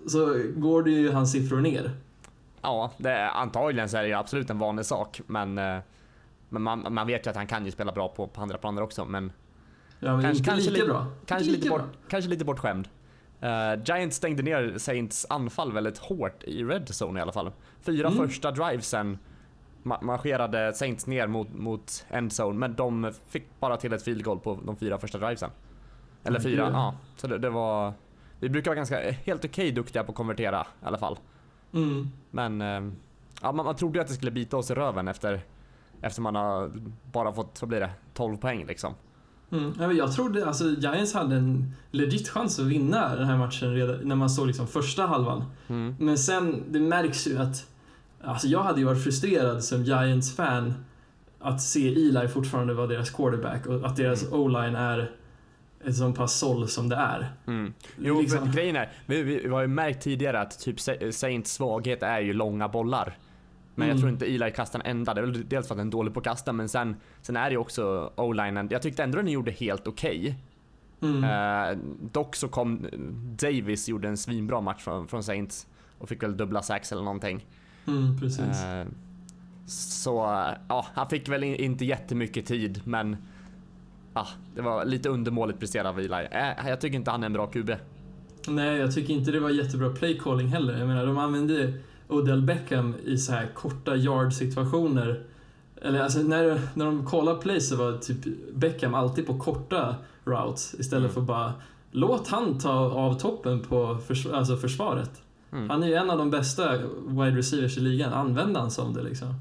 [0.08, 1.91] så går det ju hans siffror ner.
[2.62, 5.21] Ja, det, är- antagligen så är det ju absolut en vanlig sak.
[5.27, 5.77] Men, eh,
[6.49, 8.81] men man, man vet ju att han kan ju spela bra på, på andra planer
[8.81, 9.05] också.
[9.05, 9.31] Men
[9.99, 11.05] Ja, men Kanske- kanske lite- bra.
[11.25, 12.88] kanske lite, bort, kanske lite bortskämd.
[13.43, 17.51] Uh, Giants stängde ner Saints anfall väldigt hårt i red zone i alla fall.
[17.81, 18.27] Fyra Mm.
[18.27, 19.17] första drivesen
[19.83, 24.39] ma- marscherade Saints ner mot, mot endzone men de fick bara till ett field goal
[24.39, 25.49] på de fyra första drivesen.
[26.23, 26.95] Eller fyra, ja.
[27.15, 27.93] Så det, det var...
[28.39, 31.17] Vi brukar vara ganska, helt okej duktiga på att konvertera i alla fall.
[31.73, 32.10] Mm.
[32.31, 32.91] Men eh,
[33.41, 35.41] ja, man, man trodde ju att det skulle bita oss i röven efter,
[36.01, 36.71] efter man har
[37.12, 38.93] bara fått, vad blir det, 12 poäng liksom.
[39.51, 39.97] Mm.
[39.97, 44.15] Jag trodde, alltså Giants hade en legit chans att vinna den här matchen redan när
[44.15, 45.43] man såg liksom första halvan.
[45.67, 45.95] Mm.
[45.99, 47.67] Men sen, det märks ju att,
[48.23, 50.73] alltså jag hade ju varit frustrerad som Giants-fan
[51.39, 54.39] att se Eli fortfarande vara deras quarterback och att deras Mm.
[54.39, 55.12] o-line är
[55.86, 57.27] ett så pass såll som det är.
[57.47, 57.73] Mm.
[57.99, 62.03] Jo, Liksom- grejen är, vi, vi, har ju märkt tidigare att typ Sa- Saints svaghet
[62.03, 63.17] är ju långa bollar.
[63.79, 64.01] Men jag Mm.
[64.01, 65.13] tror inte Eli kastar en enda.
[65.13, 67.35] Det är väl dels för att den är dålig på att kasta, men sen, sen
[67.37, 68.67] är det ju också o-linen.
[68.71, 70.35] Jag tyckte ändå den gjorde helt okej.
[71.01, 71.23] Mm.
[71.23, 71.77] Eh,
[72.11, 72.87] dock så kom
[73.41, 75.67] Davis, gjorde en svinbra match från, från Saints
[75.99, 77.45] och fick väl dubbla sax eller någonting.
[77.87, 78.63] Mm, precis.
[78.63, 78.85] Eh,
[79.67, 80.11] så
[80.69, 83.17] ja, han fick väl in, inte jättemycket tid, men
[84.13, 86.27] ja, det var lite undermåligt presterat av Eli.
[86.31, 87.71] Eh, jag tycker inte han är en bra QB.
[88.47, 90.77] Nej, jag tycker inte det var jättebra play calling heller.
[90.79, 91.73] Jag menar, de använde
[92.08, 95.24] Odell Beckham i så här korta yard situationer.
[95.82, 98.17] Eller alltså när, när de kollar plays så var typ
[98.54, 101.13] Beckham alltid på korta routes istället Mm.
[101.13, 101.54] för bara
[101.91, 105.22] låt han ta av toppen på förs alltså försvaret.
[105.52, 105.70] Mm.
[105.70, 108.13] Han är ju en av de bästa wide receivers i ligan.
[108.13, 109.34] Använd han som det liksom.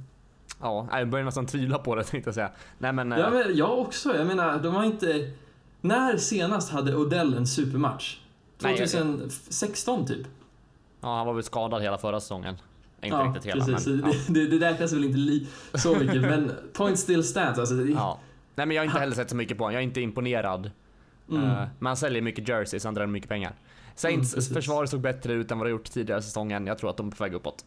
[0.61, 2.51] Ja, jag börjar nästan tvivla på det tänkte jag säga.
[2.79, 4.17] Nej men, eh, Ja, men jag också.
[4.17, 5.31] Jag menar, de har inte...
[5.81, 8.19] När senast hade Odell en supermatch?
[8.63, 10.27] Nej, jag- 2016 typ.
[11.07, 12.57] Ja, han var väl skadad hela förra säsongen.
[13.03, 13.87] Inte riktigt hela precis.
[13.87, 14.01] men.
[14.11, 14.13] Ja.
[14.29, 17.59] Det, det, räknas väl inte li, så mycket, men point still stands.
[17.59, 18.21] Alltså, det, Ja.
[18.55, 19.75] Nej men jag har inte heller sett så mycket på honom.
[19.75, 20.71] Jag är inte imponerad.
[21.31, 23.55] mm, Eh, men han säljer mycket jerseys, han drar mycket pengar.
[23.95, 26.67] Saints Mm, försvar såg bättre ut än vad det gjort tidigare säsongen.
[26.67, 27.65] Jag tror att de är på väg uppåt.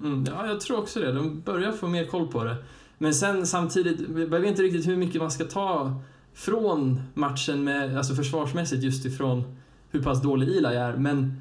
[0.00, 1.12] mm, ja, jag tror också det.
[1.12, 2.56] De börjar få mer koll på det.
[2.98, 6.00] Men sen samtidigt, jag vet inte riktigt hur mycket man ska ta
[6.34, 9.56] från matchen med, alltså försvarsmässigt just ifrån
[9.90, 10.96] hur pass dålig Eli är.
[10.96, 11.40] Men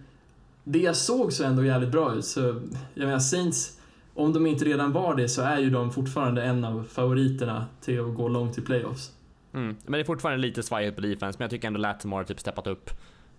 [0.64, 2.26] det jag såg så ändå jävligt bra ut.
[2.26, 2.40] Så
[2.94, 3.80] jag menar Saints,
[4.14, 8.00] om de inte redan var det så är ju de fortfarande en av favoriterna till
[8.00, 9.12] att gå långt i playoffs.
[9.54, 9.76] Mm.
[9.84, 12.40] Men det är fortfarande lite svajigt på defense, men jag tycker ändå Latimore har typ
[12.40, 12.90] steppat upp.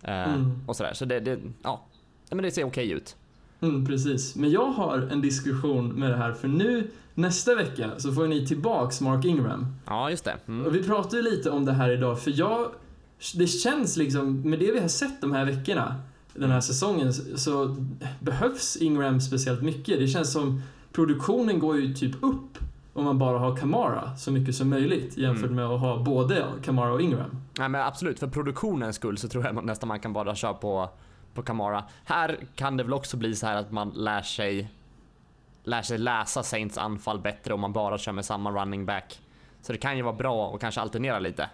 [0.02, 0.60] Eh, Mm.
[0.66, 0.92] Och sådär.
[0.94, 1.86] Så det, det, ja.
[2.30, 3.16] Men det ser okej ut.
[3.60, 4.36] Mm, precis.
[4.36, 8.46] Men jag har en diskussion med det här för nu nästa vecka så får ni
[8.46, 9.66] tillbaks Mark Ingram.
[9.86, 10.36] Ja, just det.
[10.48, 10.66] Mm.
[10.66, 12.70] Och vi pratade ju lite om det här idag för jag,
[13.34, 15.94] det känns liksom med det vi har sett de här veckorna
[16.34, 17.76] den här säsongen så
[18.20, 19.98] behövs Ingram speciellt mycket.
[19.98, 22.58] Det känns som produktionen går ju typ upp
[22.94, 25.56] om man bara har Kamara så mycket som möjligt jämfört Mm.
[25.56, 27.40] med att ha både Kamara och Ingram.
[27.58, 30.88] Nej men absolut, för produktionens skull så tror jag nästan man kan bara köra på,
[31.34, 31.84] på Kamara.
[32.04, 34.72] Här kan det väl också bli så här att man lär sig
[35.64, 39.20] lär sig läsa Saints anfall bättre om man bara kör med samma running back.
[39.62, 41.50] Så det kan ju vara bra att kanske alternera lite.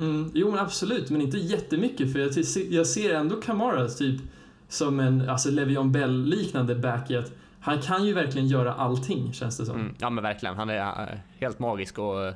[0.00, 2.30] Mm, jo men absolut, men inte jättemycket för jag,
[2.70, 4.20] jag ser ändå Kamara typ
[4.68, 9.56] som en alltså Le'Veon Bell-liknande back i att han kan ju verkligen göra allting känns
[9.58, 9.80] det som.
[9.80, 10.78] Mm, ja men verkligen, han är
[11.12, 12.34] eh, helt magisk och eh,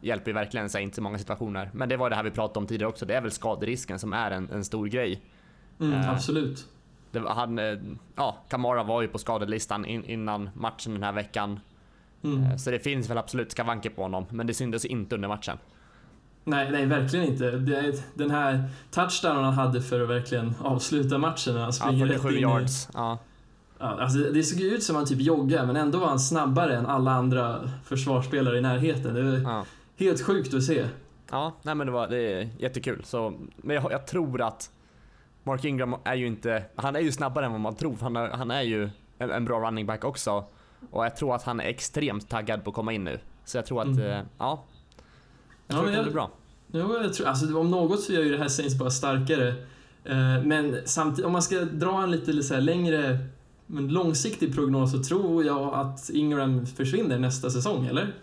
[0.00, 1.70] hjälper ju verkligen Saints i många situationer.
[1.74, 4.12] Men det var det här vi pratade om tidigare också, det är väl skaderisken som
[4.12, 5.22] är en, en stor grej.
[5.80, 6.66] Mm, Eh, absolut.
[7.10, 7.78] Det han, eh,
[8.16, 11.60] ja, Kamara var ju på skadelistan in, innan matchen den här veckan.
[12.24, 12.42] Mm.
[12.44, 15.58] Eh, Så det finns väl absolut skavanker på honom, men det syntes inte under matchen.
[16.48, 17.50] Nej, nej, verkligen inte.
[18.14, 22.22] Den här touchdownen han hade för att verkligen avsluta matchen när han Ja, springer rätt
[22.22, 22.88] 47 in yards.
[22.94, 23.14] Ja.
[23.14, 23.18] i...
[23.80, 26.20] Ja, alltså, det såg ju ut som att han typ joggar, men ändå var han
[26.20, 29.14] snabbare än alla andra försvarsspelare i närheten.
[29.14, 29.64] Det var Ja.
[29.96, 30.84] helt sjukt att se.
[31.30, 33.02] ja, nej men det var det är jättekul.
[33.04, 34.70] Så, men jag, jag tror att
[35.44, 37.96] Mark Ingram är ju inte, han är ju snabbare än vad man tror.
[38.00, 40.44] Han är, han är ju en, en bra running back också.
[40.90, 43.18] Och jag tror att han är extremt taggad på att komma in nu.
[43.44, 44.10] Så jag tror att, Mm.
[44.10, 44.64] eh, ja.
[45.68, 46.30] Jag Ja, tror men det kommer jag- bli bra.
[46.98, 49.48] Jo, jag tror, alltså, om något så gör ju det här Saints bara starkare.
[50.04, 53.18] Eh, Men samtidigt, om man ska dra en lite så längre,
[53.66, 58.14] men långsiktig prognos så tror jag att Ingram försvinner nästa säsong, eller?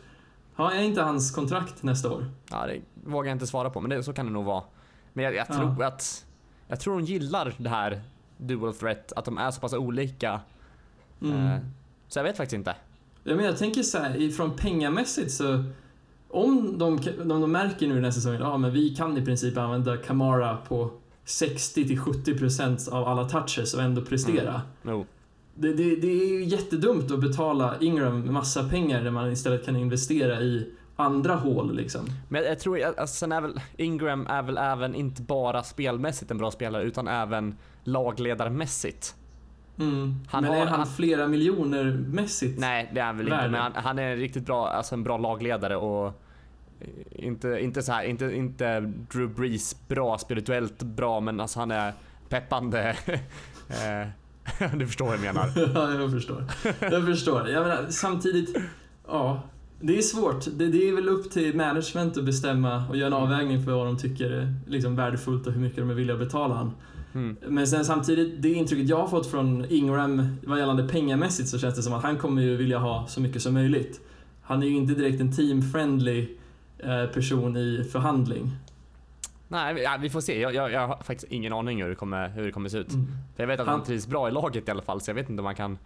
[0.55, 2.25] Har jag inte hans kontrakt nästa år?
[2.51, 2.81] Ja, det
[3.11, 4.63] vågar jag inte svara på, men det, så kan det nog vara.
[5.13, 5.53] Men jag, jag Ja.
[5.55, 6.25] tror att,
[6.67, 8.01] jag tror de gillar det här
[8.37, 10.39] dual threat, att de är så pass olika.
[11.21, 11.45] Mm.
[11.47, 11.59] Eh,
[12.07, 12.75] Så jag vet faktiskt inte.
[13.23, 15.63] Ja, men jag tänker så här, ifrån pengamässigt så
[16.35, 19.57] om de, om de märker nu den här säsongen, ja men vi kan i princip
[19.57, 20.91] använda Kamara på
[21.25, 24.61] 60-70% av alla touches och ändå prestera.
[24.83, 25.05] Jo.
[25.55, 29.75] Det, det, det är ju jättedumt att betala Ingram massa pengar när man istället kan
[29.75, 32.01] investera i andra hål liksom.
[32.29, 36.31] Men jag, jag tror, alltså, sen är väl Ingram är väl även inte bara spelmässigt
[36.31, 39.15] en bra spelare utan även lagledarmässigt.
[39.79, 40.15] Mm.
[40.29, 42.59] Han men har- är han, han- flera miljoner mässigt?
[42.59, 43.49] Nej, det är han väl inte, Värre.
[43.51, 46.21] men han, han är riktigt bra, alltså en bra lagledare och
[47.11, 48.79] inte, inte så här, inte, inte
[49.11, 51.93] Drew Brees bra, spirituellt bra, men alltså han är
[52.29, 52.95] peppande.
[53.69, 54.07] Eh,
[54.77, 55.51] du förstår vad jag menar.
[55.75, 56.45] ja, jag förstår.
[56.79, 57.49] Jag förstår.
[57.49, 58.57] Jag menar, samtidigt,
[59.07, 59.43] ja.
[59.79, 60.45] Det är svårt.
[60.57, 63.85] Det, det, är väl upp till management att bestämma och göra en avvägning för vad
[63.85, 66.71] de tycker är liksom värdefullt och hur mycket de är villiga att betala han.
[67.13, 67.37] Mm.
[67.47, 71.75] Men sen samtidigt, det intrycket jag har fått från Ingram vad gällande pengamässigt så känns
[71.75, 74.01] det som att han kommer ju vilja ha så mycket som möjligt.
[74.41, 76.27] Han är ju inte direkt en team-friendly
[77.13, 78.51] person i förhandling.
[79.47, 80.39] Nej, vi får se.
[80.41, 82.93] Jag, jag, jag har faktiskt ingen aning hur det kommer, hur det kommer se ut.
[82.93, 83.07] Mm.
[83.35, 85.39] Jag vet att Han- trivs bra i laget i alla fall, så jag vet inte
[85.39, 85.77] om man kan,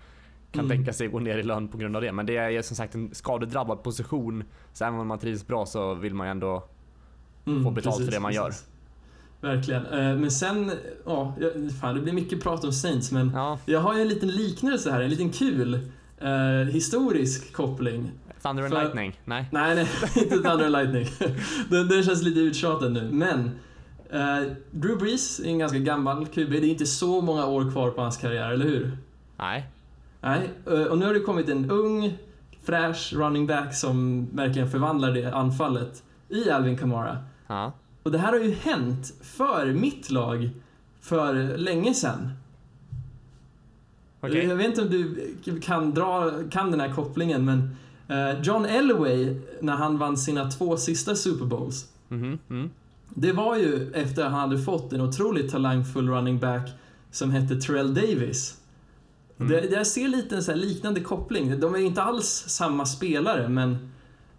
[0.52, 0.78] kan Mm.
[0.78, 2.12] tänka sig gå ner i lön på grund av det.
[2.12, 5.94] Men det är som sagt en skadedrabbad position, så även om man trivs bra så
[5.94, 6.64] vill man ju ändå...
[7.46, 8.52] Mm, Få betalt för det man gör.
[9.42, 9.86] Verkligen.
[9.86, 10.72] Eh, Men sen,
[11.06, 11.36] ja,
[11.82, 14.92] fan det blir mycket prat om Saints men Ja, jag har ju en liten liknelse
[14.92, 18.12] här, en liten kul eh, historisk koppling.
[18.42, 19.20] Thunder and För- Lightning?
[19.26, 19.50] Nej.
[19.52, 19.88] Nej, nej,
[20.24, 21.08] inte Thunder and Lightning.
[21.70, 23.10] den, den känns lite uttjatad nu.
[23.12, 23.52] Men
[24.10, 26.50] eh, Drew Brees är en ganska gammal QB.
[26.52, 28.98] Det är inte så många år kvar på hans karriär, eller hur?
[29.38, 29.70] Nej.
[30.22, 32.18] Nej, eh, och nu har det kommit en ung,
[32.64, 37.18] fräsch running back som verkligen förvandlar det anfallet i Alvin Kamara.
[37.48, 37.72] Ja.
[38.04, 40.50] Och det här har ju hänt för mitt lag
[41.02, 42.32] för länge sedan.
[44.22, 44.46] Okej.
[44.46, 47.76] Jag vet inte om du kan dra kan den här kopplingen, men
[48.08, 51.86] eh, John Elway, när han vann sina två sista Super Bowls.
[52.12, 52.70] Mm.
[53.10, 56.70] det var ju efter att han hade fått en otroligt talangfull running back
[57.12, 58.58] som hette Terrell Davis.
[59.40, 59.52] Mm.
[59.52, 61.60] Det, jag ser lite en så här liknande koppling.
[61.60, 63.92] De är inte alls samma spelare, men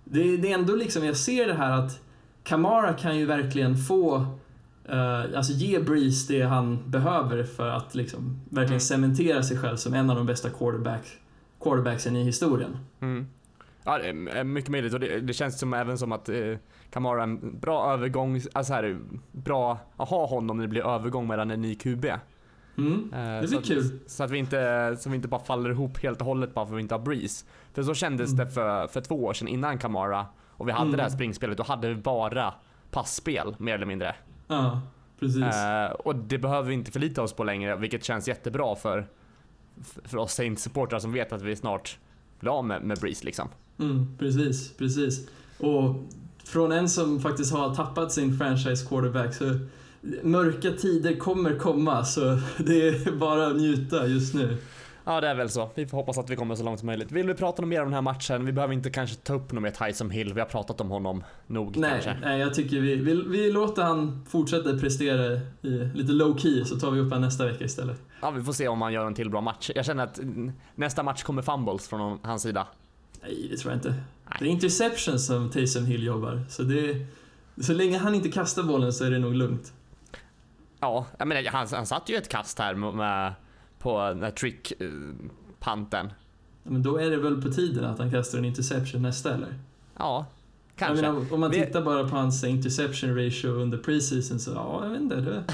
[0.04, 2.00] det, det är ändå liksom, jag ser det här att
[2.42, 4.26] Kamara kan ju verkligen få,
[4.90, 8.81] eh, alltså ge Breeze det han behöver för att liksom verkligen Mm.
[8.81, 11.18] cementera sig själv som en av de bästa quarterback,
[11.62, 12.76] quarterbacksen i historien.
[13.00, 13.26] Mm.
[13.85, 16.37] Ja, det är mycket möjligt och det, det känns som även som att eh,
[16.90, 18.98] Kamara en bra övergång, alltså här,
[19.33, 22.05] bra att ha honom när det blir övergång mellan en ny QB.
[22.05, 22.16] Eh,
[22.79, 23.11] Mm.
[23.11, 24.00] det blir så kul.
[24.05, 26.66] Att, så att vi inte, så vi inte bara faller ihop helt och hållet bara
[26.66, 27.46] för att vi inte har Breeze.
[27.74, 28.46] För så kändes Mm.
[28.46, 30.96] det för, för två år sedan innan Kamara och vi hade Mm.
[30.96, 32.55] det här springspelet, då hade vi bara
[32.90, 34.14] passspel mer eller mindre.
[34.50, 34.80] Ja,
[35.20, 35.42] precis.
[35.42, 39.08] Eh, och det behöver vi inte förlita oss på längre, vilket känns jättebra för,
[40.04, 41.98] för oss Saints-supportrar som vet att vi snart
[42.40, 43.48] blir av med, med Breeze liksom.
[43.78, 45.28] Mm, precis, precis.
[45.58, 45.94] Och
[46.44, 49.58] från en som faktiskt har tappat sin franchise quarterback så
[50.22, 52.20] mörka tider kommer komma så
[52.58, 54.56] det är bara att njuta just nu.
[55.10, 55.70] Ja, det är väl så.
[55.74, 57.12] Vi får hoppas att vi kommer så långt som möjligt.
[57.12, 58.46] Vill vi prata mer om den här matchen?
[58.46, 60.34] Vi behöver inte kanske ta upp något mer Tyson Hill.
[60.34, 62.16] Vi har pratat om honom nog Nej, kanske.
[62.22, 66.76] nej, jag tycker vi, vi, vi låter han fortsätta prestera i lite low key så
[66.76, 68.00] tar vi upp han nästa vecka istället.
[68.22, 69.70] Ja, vi får se om han gör en till bra match.
[69.74, 70.20] Jag känner att
[70.74, 72.66] nästa match kommer fumbles från hans sida.
[73.22, 73.88] Nej, det tror jag inte.
[73.88, 74.36] Nej.
[74.38, 77.06] Det är interception som Taysom Hill jobbar, så det...
[77.60, 79.72] Så länge han inte kastar bollen så är det nog lugnt.
[80.80, 83.34] Ja, jag menar, han, han satt ju ett kast här med
[83.80, 86.12] på den här trick-panten.
[86.62, 89.54] Men då är det väl på tiden att han kastar en interception nästa, eller?
[89.96, 90.26] Ja,
[90.76, 91.06] kanske.
[91.06, 95.00] Menar, om man tittar bara på hans interception ratio under preseason så, ja, jag vet
[95.00, 95.16] inte.
[95.16, 95.44] Det,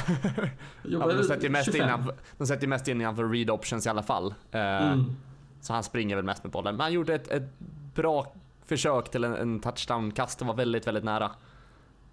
[0.82, 3.00] Ja, de sätter ju mest 25.
[3.00, 4.34] innanför, read options i alla fall.
[4.50, 4.60] Eh,
[4.92, 5.16] Mm.
[5.60, 6.76] Så han springer väl mest med bollen.
[6.76, 7.58] Men han gjorde ett, ett
[7.94, 8.32] bra
[8.64, 10.38] försök till en, en touchdown-kast.
[10.38, 11.30] Det var väldigt, väldigt nära.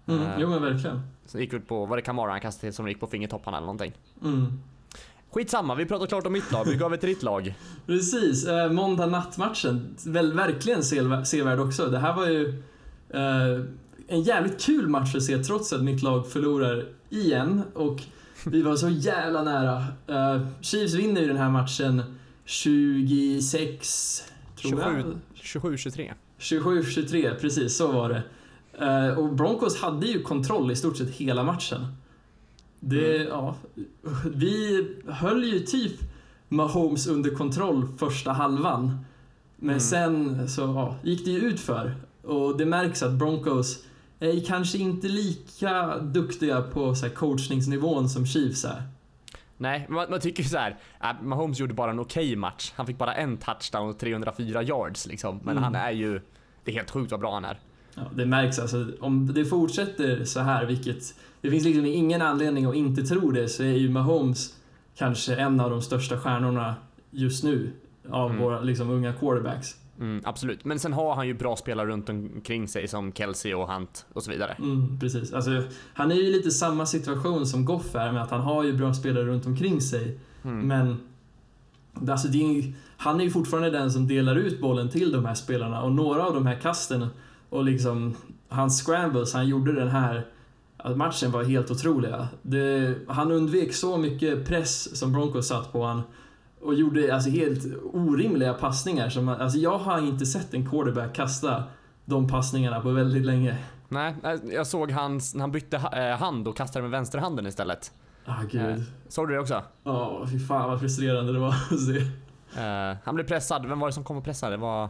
[0.06, 0.22] Mm.
[0.22, 0.28] Eh.
[0.38, 1.00] Jo, men verkligen.
[1.26, 3.66] Så gick ut på, var det Kamara han kastade till som gick på fingertopparna eller
[3.66, 3.92] någonting.
[4.22, 4.60] Mm.
[5.34, 6.64] Skitsamma, vi pratar klart om mitt lag.
[6.64, 7.54] Vi går över till ditt lag.
[7.86, 9.96] Precis, eh, måndag nattmatchen.
[10.06, 11.86] Väl, verkligen sevär- sevärd också.
[11.86, 12.62] Det här var ju
[13.10, 13.64] eh,
[14.08, 18.02] en jävligt kul match att se trots att mitt lag förlorar igen och
[18.46, 19.84] vi var så jävla nära.
[20.06, 22.02] Eh, Chiefs vinner ju den här matchen
[22.44, 24.22] 26,
[24.62, 25.04] tror jag.
[25.34, 26.12] 27 27-23.
[26.38, 28.22] 27-23, precis så var det.
[28.86, 31.86] Eh, och Broncos hade ju kontroll i stort sett hela matchen.
[32.86, 33.28] Det, Mm.
[33.28, 33.56] ja,
[34.34, 35.92] vi höll ju typ
[36.48, 38.98] Mahomes under kontroll första halvan.
[39.56, 39.80] Men Mm.
[39.80, 43.84] sen så ja, gick det ju ut för Och det märks att Broncos
[44.20, 48.82] är kanske inte lika duktiga på så här, coachningsnivån som Chiefs är.
[49.56, 50.76] Nej, man, man tycker ju så här.
[51.02, 52.72] Äh, Mahomes gjorde bara en okej match.
[52.76, 55.40] Han fick bara en touchdown och 304 yards liksom.
[55.44, 55.62] Men Mm.
[55.64, 56.20] han är ju...
[56.64, 57.58] Det är helt sjukt vad bra han är.
[57.94, 58.86] Ja, det märks alltså.
[59.00, 61.14] Om det fortsätter så här, vilket
[61.44, 64.54] det finns liksom ingen anledning att inte tro det, så är ju Mahomes
[64.96, 66.74] kanske en av de största stjärnorna
[67.10, 67.70] just nu
[68.10, 68.42] av Mm.
[68.42, 69.68] våra liksom, unga quarterbacks.
[70.00, 70.64] Mm, absolut.
[70.64, 74.22] Men sen har han ju bra spelare runt omkring sig som Kelsey och Hunt och
[74.22, 74.56] så vidare.
[74.58, 75.32] Mm, precis.
[75.32, 75.62] Alltså,
[75.94, 78.94] han är ju lite samma situation som Goff är med att han har ju bra
[78.94, 80.18] spelare runt omkring sig.
[80.44, 80.68] Mm.
[80.68, 80.96] Men
[82.10, 85.34] alltså, är ju, han är ju fortfarande den som delar ut bollen till de här
[85.34, 87.06] spelarna och några av de här kasten
[87.48, 88.14] och liksom
[88.48, 90.26] hans scrambles han gjorde den här
[90.84, 92.28] att matchen var helt otroliga.
[92.42, 96.02] Det, han undvek så mycket press som Broncos satt på han
[96.60, 99.08] och gjorde alltså helt orimliga passningar.
[99.08, 101.64] Som, alltså jag har inte sett en quarterback kasta
[102.04, 103.58] de passningarna på väldigt länge.
[103.88, 104.14] Nej,
[104.52, 107.92] jag såg hans, när han bytte eh, hand och kastade med vänsterhanden istället.
[108.26, 108.84] Ah gud.
[109.08, 109.62] Såg du det också?
[109.84, 111.96] Ja, fy fan vad frustrerande det var att se.
[112.60, 113.66] Eh, han blev pressad.
[113.66, 114.52] Vem var det som kom och pressade?
[114.52, 114.88] Det var...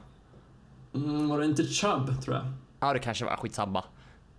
[0.95, 2.45] Mm, var det inte Chubb, tror jag?
[2.81, 3.85] Ja, det kanske var skitsamma.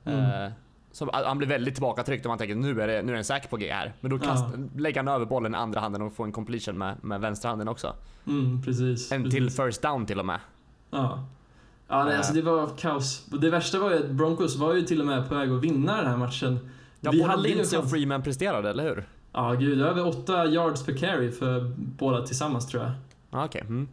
[0.05, 0.19] Mm.
[0.19, 0.51] Eh,
[0.95, 3.23] så han blev väldigt tillbakatryckt och man tänker nu är det, nu är det en
[3.23, 3.93] säker på G här.
[4.01, 4.45] Men då kast,
[4.77, 7.93] lägger han över bollen i andra handen och får en completion med, med vänsterhanden också.
[8.27, 9.11] Mm, precis.
[9.11, 9.35] En precis.
[9.55, 10.39] till first down till och med.
[10.91, 11.25] Ja.
[11.87, 12.17] Ja, nej, Eh.
[12.17, 13.25] alltså det var kaos.
[13.25, 15.97] Det värsta var ju att Broncos var ju till och med på väg att vinna
[15.97, 16.59] den här matchen.
[17.01, 17.89] Ja, Vi både Lindsey och.
[17.89, 19.05] Freeman presterade, eller hur?
[19.31, 19.81] Ja, gud.
[19.81, 22.91] Över åtta yards per carry för båda tillsammans tror jag.
[23.31, 23.61] Ja, Okej.
[23.61, 23.87] Mm.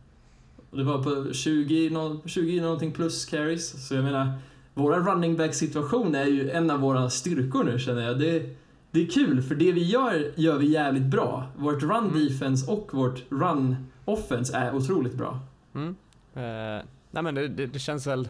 [0.71, 3.89] Det var på 20, nå- 20 någonting plus carries.
[3.89, 4.33] Så jag menar,
[4.75, 8.19] våra running back situation är ju en av våra styrkor nu känner jag.
[8.19, 8.57] Det,
[8.91, 11.47] det är kul, för det vi gör, gör vi jävligt bra.
[11.57, 12.29] Vårt run Mm.
[12.29, 15.39] defense och vårt run offense är otroligt bra.
[15.75, 15.97] Mm.
[16.35, 18.29] Eh, nej men det, det, det känns väl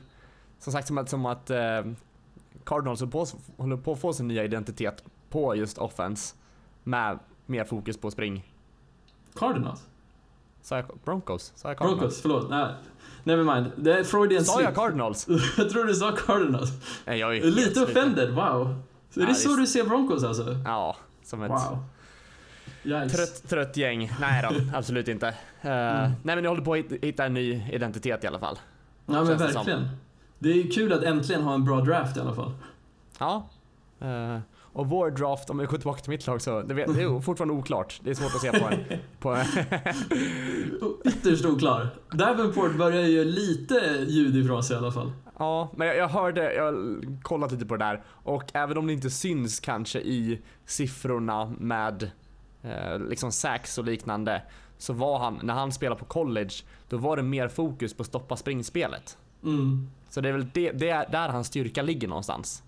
[0.58, 1.58] som sagt som att, som att eh,
[2.64, 3.26] Cardinals håller på,
[3.56, 6.34] håller på att få sin nya identitet på just offense.
[6.84, 8.52] Med mer fokus på spring.
[9.34, 9.88] Cardinals?
[10.62, 11.52] Sa jag Broncos?
[11.56, 12.00] Sa jag Cardinals?
[12.00, 12.50] Broncos, förlåt.
[12.50, 12.66] Nej,
[13.24, 13.72] never mind.
[13.76, 14.74] Det är Freudian Sa jag.
[14.74, 15.26] Cardinals?
[15.56, 16.70] jag tror du sa Cardinals.
[17.04, 18.82] Nej, jag är Lite offended, wow.
[19.10, 20.56] Så är det det så du ser Broncos alltså?
[20.64, 21.84] Ja, som ett Wow.
[22.84, 23.12] Yikes.
[23.12, 24.12] trött, trött gäng.
[24.20, 25.28] Nej då, absolut inte.
[25.28, 25.34] Eh,
[25.70, 26.12] Mm.
[26.22, 28.58] Nej men jag håller på att hit- hitta en ny identitet i alla fall.
[29.06, 29.88] Ja men känns det verkligen.
[30.38, 32.52] Det är ju kul att äntligen ha en bra draft i alla fall.
[33.18, 33.48] Ja.
[34.00, 34.38] Eh,
[34.72, 37.20] och vår draft, om vi går tillbaka till mitt lag så, det, vet, det är
[37.22, 38.00] fortfarande oklart.
[38.04, 38.98] Det är svårt att se på en.
[39.18, 39.38] På
[41.04, 41.88] Ytterst oklar.
[42.12, 43.74] Davenport börjar ju lite
[44.08, 45.12] ljud ifrån sig i alla fall.
[45.38, 48.86] Ja, men jag, jag hörde, jag har kollat lite på det där och även om
[48.86, 52.10] det inte syns kanske i siffrorna med
[52.62, 54.42] eh, liksom sacks och liknande
[54.78, 56.54] så var han, när han spelade på college,
[56.88, 59.18] då var det mer fokus på stoppa springspelet.
[59.44, 62.62] Mm, Så det är väl det, det är där hans styrka ligger någonstans.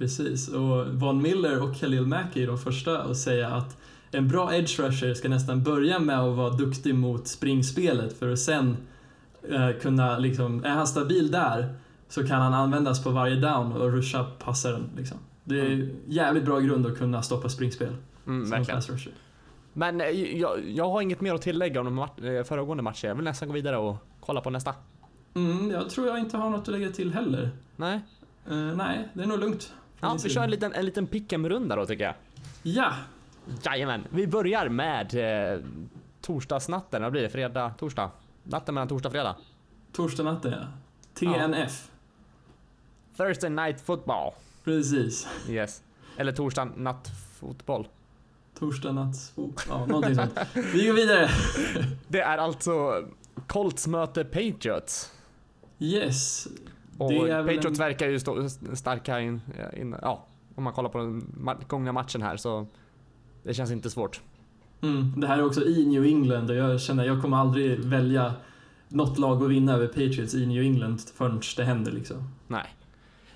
[0.00, 0.48] Precis.
[0.48, 3.76] Och Von Miller och Khalil Mack är de första att säga att
[4.10, 8.38] en bra edge rusher ska nästan börja med att vara duktig mot springspelet för att
[8.38, 8.76] sen
[9.48, 11.74] eh, kunna liksom, är han stabil där
[12.08, 15.18] så kan han användas på varje down och rusha passaren liksom.
[15.44, 17.96] Det är jävligt bra grund att kunna stoppa springspel
[18.26, 18.78] Mm, som verkligen.
[18.78, 19.12] pass rusher.
[19.72, 20.06] Men eh,
[20.40, 21.86] jag, jag har inget mer att tillägga om
[22.16, 23.08] de eh, föregående matcher.
[23.08, 24.74] Jag vill nästan gå vidare och kolla på nästa.
[25.34, 27.50] Mm, jag tror jag inte har något att lägga till heller.
[27.76, 28.00] Nej?
[28.50, 29.72] Eh, nej, det är nog lugnt.
[30.00, 32.14] Ja, vi kör en liten, en liten pick'em-runda då tycker jag.
[32.62, 32.94] Ja,
[33.64, 34.04] Jajamän.
[34.10, 35.14] Vi börjar med
[35.54, 35.60] eh,
[36.20, 37.02] torsdagsnatten.
[37.02, 37.28] Vad blir det?
[37.28, 38.10] Fredag, torsdag?
[38.42, 39.36] Natten mellan torsdag och fredag.
[39.92, 40.66] torsdag natten ja.
[41.14, 41.90] TNF.
[43.16, 44.32] Thursday night football.
[44.64, 45.28] Precis.
[45.48, 45.82] Yes.
[46.16, 47.08] Eller torsdag natt
[47.40, 47.88] fotboll.
[48.58, 49.32] Torsdag natt...
[49.68, 50.38] Ja, någonting sånt.
[50.74, 51.28] Vi går vidare.
[52.08, 53.04] Det är alltså
[53.46, 55.12] Colts möter Patriots.
[55.78, 56.48] Yes.
[57.00, 59.40] Och Patriots en- verkar ju stå starka in,
[59.76, 61.26] in, ja, om man kollar på den
[61.68, 62.66] gångna matchen här så
[63.42, 64.20] det känns inte svårt.
[64.82, 68.34] Mm, det här är också i New England och jag känner jag kommer aldrig välja
[68.88, 72.28] något lag att vinna över Patriots i New England förrän det händer liksom.
[72.48, 72.76] Nej.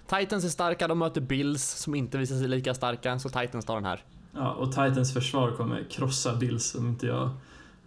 [0.06, 3.74] Titans är starka, de möter Bills som inte visar sig lika starka, så Titans tar
[3.74, 4.04] den här.
[4.32, 7.30] Ja, och Titans försvar kommer krossa Bills om inte jag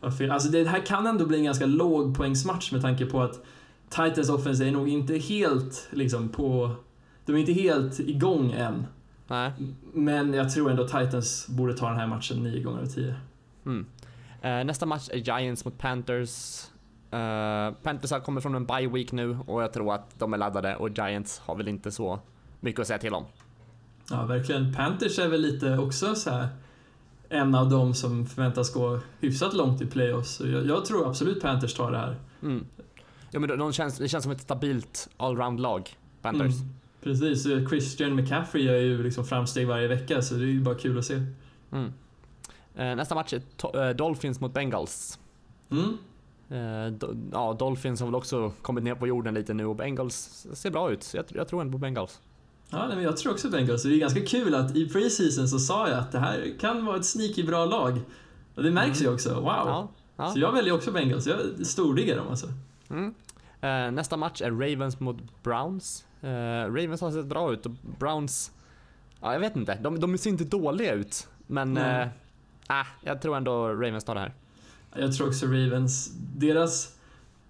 [0.02, 0.32] har fel.
[0.32, 3.46] Alltså det här kan ändå bli en ganska låg poängsmatch med tanke på att
[3.90, 6.76] Titans offense är nog inte helt liksom på...
[7.26, 8.88] De är inte helt igång än.
[9.28, 9.52] Nej.
[9.94, 13.16] Men jag tror ändå Titans borde ta den här matchen nio gånger av tio.
[13.66, 13.86] Mm.
[14.42, 16.64] Eh, nästa match är Giants mot Panthers.
[17.12, 20.38] Eh, Panthers har kommit från en bye week nu och jag tror att de är
[20.38, 22.20] laddade och Giants har väl inte så
[22.60, 23.26] mycket att säga till om.
[24.10, 24.74] Ja, verkligen.
[24.74, 26.48] Panthers är väl lite också så här
[27.30, 30.42] en av dem som förväntas gå hyfsat långt i playoffs.
[30.42, 32.16] Jag, jag tror absolut Panthers tar det här.
[32.42, 32.66] Mm.
[33.32, 36.56] Ja, men de, känns, det känns som ett stabilt allround-lag, Panthers.
[36.56, 40.76] Mm, precis, Christian McCaffrey gör ju liksom framsteg varje vecka så det är ju bara
[40.76, 41.22] kul att se.
[41.72, 41.94] Mm.
[42.76, 45.20] Eh, nästa match är eh, Dolphins mot Bengals.
[45.70, 45.98] Mm.
[46.50, 50.72] Eh, ja, Dolphins har väl också kommit ner på jorden lite nu och Bengals ser
[50.72, 51.12] bra ut.
[51.14, 52.22] Jag, jag tror ändå på Bengals.
[52.70, 53.84] Ja, men jag tror också Bengals.
[53.84, 56.98] Det är ganska kul att i preseason så sa jag att det här kan vara
[56.98, 58.00] ett sneaky bra lag.
[58.56, 59.34] Och det märks ju också.
[59.34, 59.44] Wow!
[59.46, 60.32] Ja, ja.
[60.32, 61.28] Så jag väljer också Bengals.
[61.28, 62.48] Jag stordiggar dem alltså.
[62.90, 63.14] Mm.
[63.62, 66.06] Eh, nästa match är Ravens mot Browns.
[66.22, 66.28] Eh,
[66.74, 68.52] Ravens har sett bra ut och Browns,
[69.22, 71.28] ja jag vet inte, de, de ser inte dåliga ut.
[71.48, 72.10] Men, Nej.
[72.70, 74.34] äh, äh, jag tror ändå Ravens tar det här.
[74.96, 76.94] Jag tror också Ravens, deras...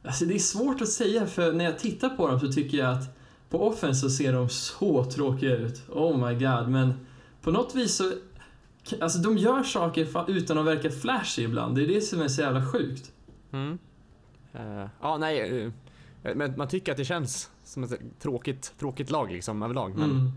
[0.03, 2.93] Alltså det är svårt att säga för när jag tittar på dem så tycker jag
[2.93, 3.17] att
[3.49, 5.81] på offense så ser de så tråkiga ut.
[5.89, 6.93] Oh my god, men
[7.41, 8.11] på något vis så...
[9.01, 11.75] Alltså de gör saker utan att verka flashy ibland.
[11.75, 13.11] Det är det som är så jävla sjukt.
[13.51, 13.77] Mm.
[14.57, 15.63] Eh, ja, nej.
[16.23, 19.95] eh, men man tycker att det känns som ett tråkigt, tråkigt lag liksom överlag.
[19.97, 20.31] Men Mm.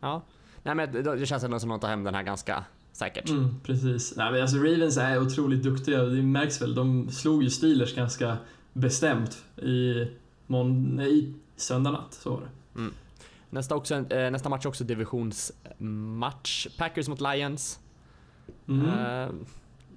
[0.00, 0.22] ja.
[0.62, 3.28] Nej men det, det känns ändå som att de tar hem den här ganska säkert.
[3.30, 4.16] Mm, precis.
[4.16, 6.74] Nej, men alltså Ravens är otroligt duktiga det märks väl.
[6.74, 8.36] De slog ju Steelers ganska
[8.72, 10.06] bestämt i,
[10.46, 12.14] mån- i söndag natt.
[12.14, 12.90] Så var det.
[13.50, 16.66] Nästa, också, eh, nästa match är också divisionsmatch.
[16.78, 17.78] Packers mot Lions.
[18.68, 18.88] Mm.
[18.88, 19.28] Eh,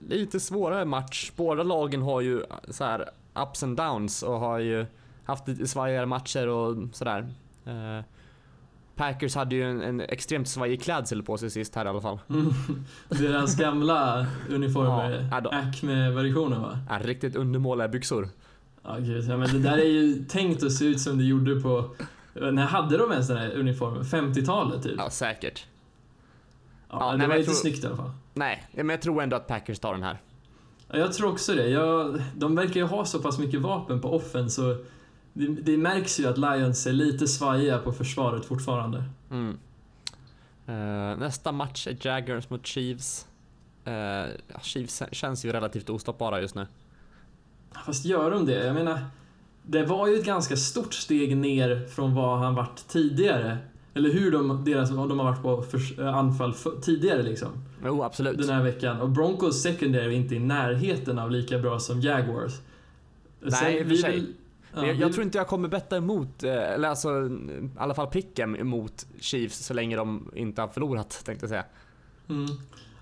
[0.09, 1.31] lite svårare match.
[1.35, 4.85] Båda lagen har ju så här ups and downs och har ju
[5.23, 7.27] haft lite svajigare matcher och sådär.
[7.65, 8.03] Eh,
[8.95, 12.19] Packers hade ju en, en extremt svajig klädsel på sig sist här i alla fall.
[12.29, 12.53] Mm.
[13.09, 16.79] Deras gamla uniformer, Ja, Acme-versionen va?
[16.89, 18.29] Ja, riktigt undermåliga byxor.
[18.83, 19.23] Ja, gud.
[19.29, 21.95] Ja, men det där är ju tänkt att se ut som det gjorde på...
[22.33, 24.03] När hade de ens den här uniformen?
[24.03, 24.95] 50-talet typ?
[24.97, 25.65] Ja, säkert.
[26.89, 28.11] Ja, ja, det nej, var inte tror- snyggt i alla fall.
[28.33, 30.17] Nej, men jag tror ändå att Packers tar den här.
[30.87, 31.69] Ja, jag tror också det.
[31.69, 34.77] Jag, de verkar ju ha så pass mycket vapen på offen så
[35.33, 39.03] det, det märks ju att Lions är lite svajiga på försvaret fortfarande.
[39.31, 39.57] Mm.
[40.67, 43.27] Eh, nästa match är Jaguars mot Chiefs.
[44.47, 46.67] Ja, Chiefs känns ju relativt ostoppbara just nu.
[47.85, 48.65] Fast gör de det?
[48.65, 48.99] Jag menar,
[49.63, 53.57] det var ju ett ganska stort steg ner från vad han varit tidigare.
[53.97, 57.49] Eller hur de, deras, de har varit på förs- anfall för, tidigare liksom.
[57.85, 58.37] Jo, absolut.
[58.37, 59.01] Den här veckan.
[59.01, 62.53] Och Broncos secondary är inte i närheten av lika bra som Jaguars.
[63.41, 64.11] Nej, i och för sig.
[64.11, 64.33] vill-
[64.73, 67.93] ja, jag, vi- jag tror inte jag kommer betta emot, eh, eller alltså i alla
[67.93, 71.65] fall picken emot Chiefs så länge de inte har förlorat tänkte jag säga.
[72.29, 72.45] Mm.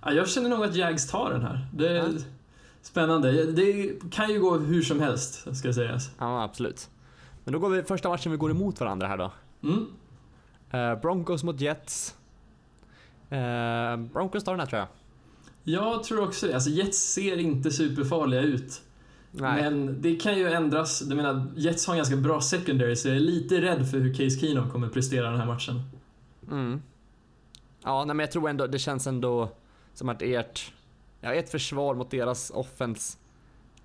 [0.06, 1.68] Ja, jag känner nog att Jags tar den här.
[1.74, 2.10] Det är Ja.
[2.82, 3.52] spännande.
[3.52, 6.10] Det kan ju gå hur som helst, ska sägas.
[6.20, 6.90] Ja, absolut.
[7.44, 9.32] Men då går vi första matchen vi går emot varandra här då.
[9.64, 9.86] Mm.
[10.74, 12.16] Eh, Broncos mot Jets.
[13.30, 14.88] Eh, Broncos tar den här tror jag.
[15.64, 16.54] Jag tror också det.
[16.54, 18.82] Alltså Jets ser inte superfarliga ut.
[19.32, 19.62] Nej.
[19.62, 21.04] Men det kan ju ändras.
[21.08, 24.14] Jag menar, Jets har en ganska bra secondary så jag är lite rädd för hur
[24.14, 25.82] Case Keenum kommer prestera den här matchen.
[26.52, 26.82] Mm.
[27.84, 29.50] Ja, nej, men jag tror ändå, det känns ändå
[29.94, 30.74] som att ert,
[31.22, 33.18] ja, ert försvar mot deras offense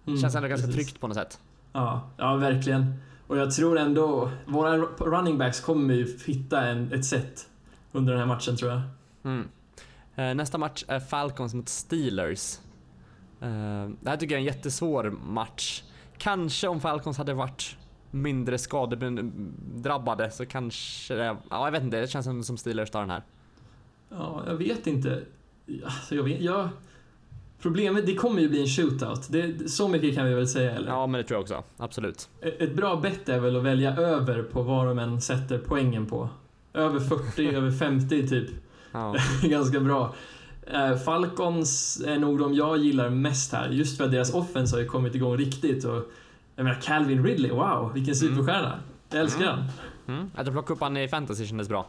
[0.07, 0.85] Mm, känns ändå ganska precis.
[0.85, 1.41] tryggt på något sätt.
[1.73, 2.95] Ja, ja, verkligen.
[3.29, 7.49] Och jag tror ändå, våra running backs kommer ju hitta en, ett sätt
[7.93, 8.81] under den här matchen tror jag.
[9.23, 9.49] Mm.
[10.17, 12.59] Eh, nästa match är Falcons mot Steelers.
[13.41, 15.83] Eh, det här tycker jag är en jättesvår match.
[16.19, 17.77] Kanske om Falcons hade varit
[18.11, 23.01] mindre skadedrabbade så kanske det, ja jag vet inte, det känns som, som Steelers tar
[23.01, 23.23] den här.
[24.09, 25.23] Ja, jag vet inte.
[25.85, 26.69] Alltså, jag vet, jag,
[27.63, 29.27] problemet, det kommer ju bli en shootout.
[29.33, 30.89] Det, så mycket kan vi väl säga, eller?
[30.89, 32.29] Ja men det tror jag också, absolut.
[32.41, 36.29] Ett bra bett är väl att välja över på vad de än sätter poängen på.
[36.75, 38.49] Över 40, över 50 typ.
[38.93, 39.15] Ja.
[39.43, 40.15] Ganska bra.
[40.67, 44.81] Eh, Falcons är nog de jag gillar mest här, just för att deras offense har
[44.81, 45.85] ju kommit igång riktigt.
[45.85, 46.11] Och,
[46.57, 48.79] jag menar, Calvin Ridley, wow, vilken superstjärna.
[49.11, 49.55] Jag älskar Mm.
[50.07, 50.17] han.
[50.17, 50.31] Mm.
[50.35, 51.87] Att du plockade upp han i fantasy kändes bra.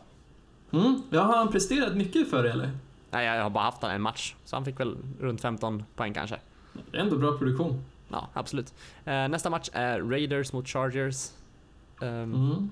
[0.72, 1.02] Mm.
[1.10, 2.70] Ja, har han presterat mycket för det, eller?
[3.12, 6.40] Nej, jag har bara haft en match, så han fick väl runt 15 poäng kanske.
[6.92, 7.84] Det är ändå bra produktion.
[8.10, 8.74] Ja, absolut.
[9.06, 11.30] Eh, nästa match är Raiders mot Chargers.
[12.02, 12.72] Ehm, Mm.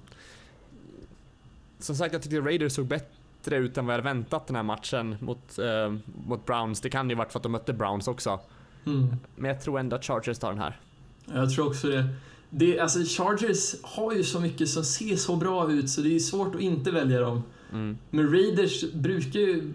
[1.79, 4.63] Som sagt, jag tyckte Raiders såg bättre ut än vad jag hade väntat den här
[4.63, 5.93] matchen mot, eh,
[6.27, 6.81] mot Browns.
[6.81, 8.39] Det kan ju varit för att de mötte Browns också.
[8.85, 9.15] Mm.
[9.35, 10.79] Men jag tror ändå att Chargers tar den här.
[11.25, 12.07] Jag tror också det.
[12.49, 12.79] det.
[12.79, 16.55] Alltså Chargers har ju så mycket som ser så bra ut så det är svårt
[16.55, 17.43] att inte välja dem.
[17.71, 17.97] Mm.
[18.09, 19.73] Men Raiders brukar ju...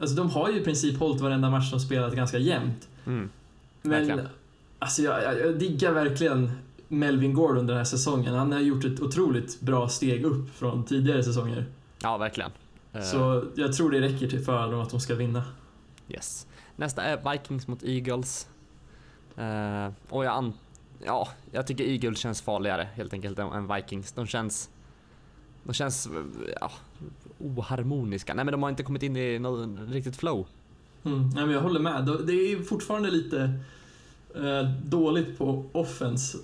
[0.00, 2.88] Alltså de har ju i princip hållit varenda match de spelat ganska jämnt.
[3.06, 3.30] Mm.
[3.82, 4.28] Men
[4.78, 6.50] alltså jag, jag, jag diggar verkligen
[6.88, 8.34] Melvin Gordon den här säsongen.
[8.34, 11.66] Han har gjort ett otroligt bra steg upp från tidigare säsonger.
[12.02, 12.50] Ja, verkligen.
[12.92, 15.42] Eh, Så jag tror det räcker till för dem att de ska vinna.
[16.08, 16.46] Yes.
[16.76, 18.48] Nästa är Vikings mot Eagles.
[19.36, 20.52] Eh, och jag an-
[21.04, 24.12] Ja, jag tycker Eagles känns farligare helt enkelt än, Vikings.
[24.12, 24.70] De känns...
[25.64, 26.08] De känns...
[26.60, 26.70] Ja,
[27.38, 28.34] oharmoniska.
[28.34, 30.46] Nej men de har inte kommit in i något riktigt flow.
[31.04, 32.06] Mm, nej, men jag håller med.
[32.26, 33.42] Det- är fortfarande lite
[34.34, 36.38] eh, dåligt på offense.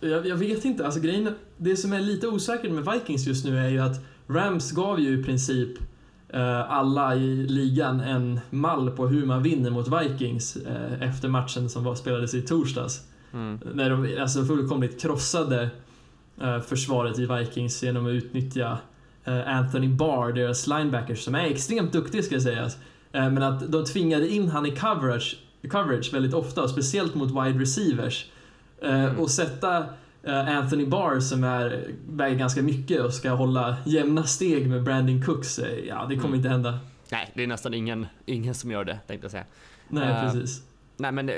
[0.00, 3.58] Jag, jag vet inte, alltså grejen, det som är lite osäkert med Vikings just nu
[3.58, 5.78] är ju att Rams gav ju i princip
[6.28, 11.68] eh, alla i ligan en mall på hur man vinner mot Vikings eh, efter matchen
[11.68, 13.00] som var, spelades i torsdags.
[13.32, 13.60] Mm.
[13.74, 15.70] När de alltså fullkomligt krossade
[16.40, 18.78] eh, försvaret i Vikings genom att utnyttja
[19.24, 22.76] Anthony Barr, deras linebackers, som är extremt duktig ska sägas.
[23.12, 25.36] Eh, men att de tvingade in han i coverage,
[25.70, 28.30] coverage väldigt ofta, speciellt mot wide receivers.
[28.82, 29.18] Eh, Mm.
[29.18, 29.76] Och sätta
[30.22, 35.22] eh, Anthony Barr som är, väger ganska mycket och ska hålla jämna steg med Brandon
[35.22, 36.34] Cooks, eh, ja det kommer Mm.
[36.38, 36.78] inte hända.
[37.12, 39.44] Nej, det är nästan ingen, ingen som gör det tänkte jag säga.
[39.88, 40.62] Nej, Eh, precis.
[40.96, 41.34] Nej men eh,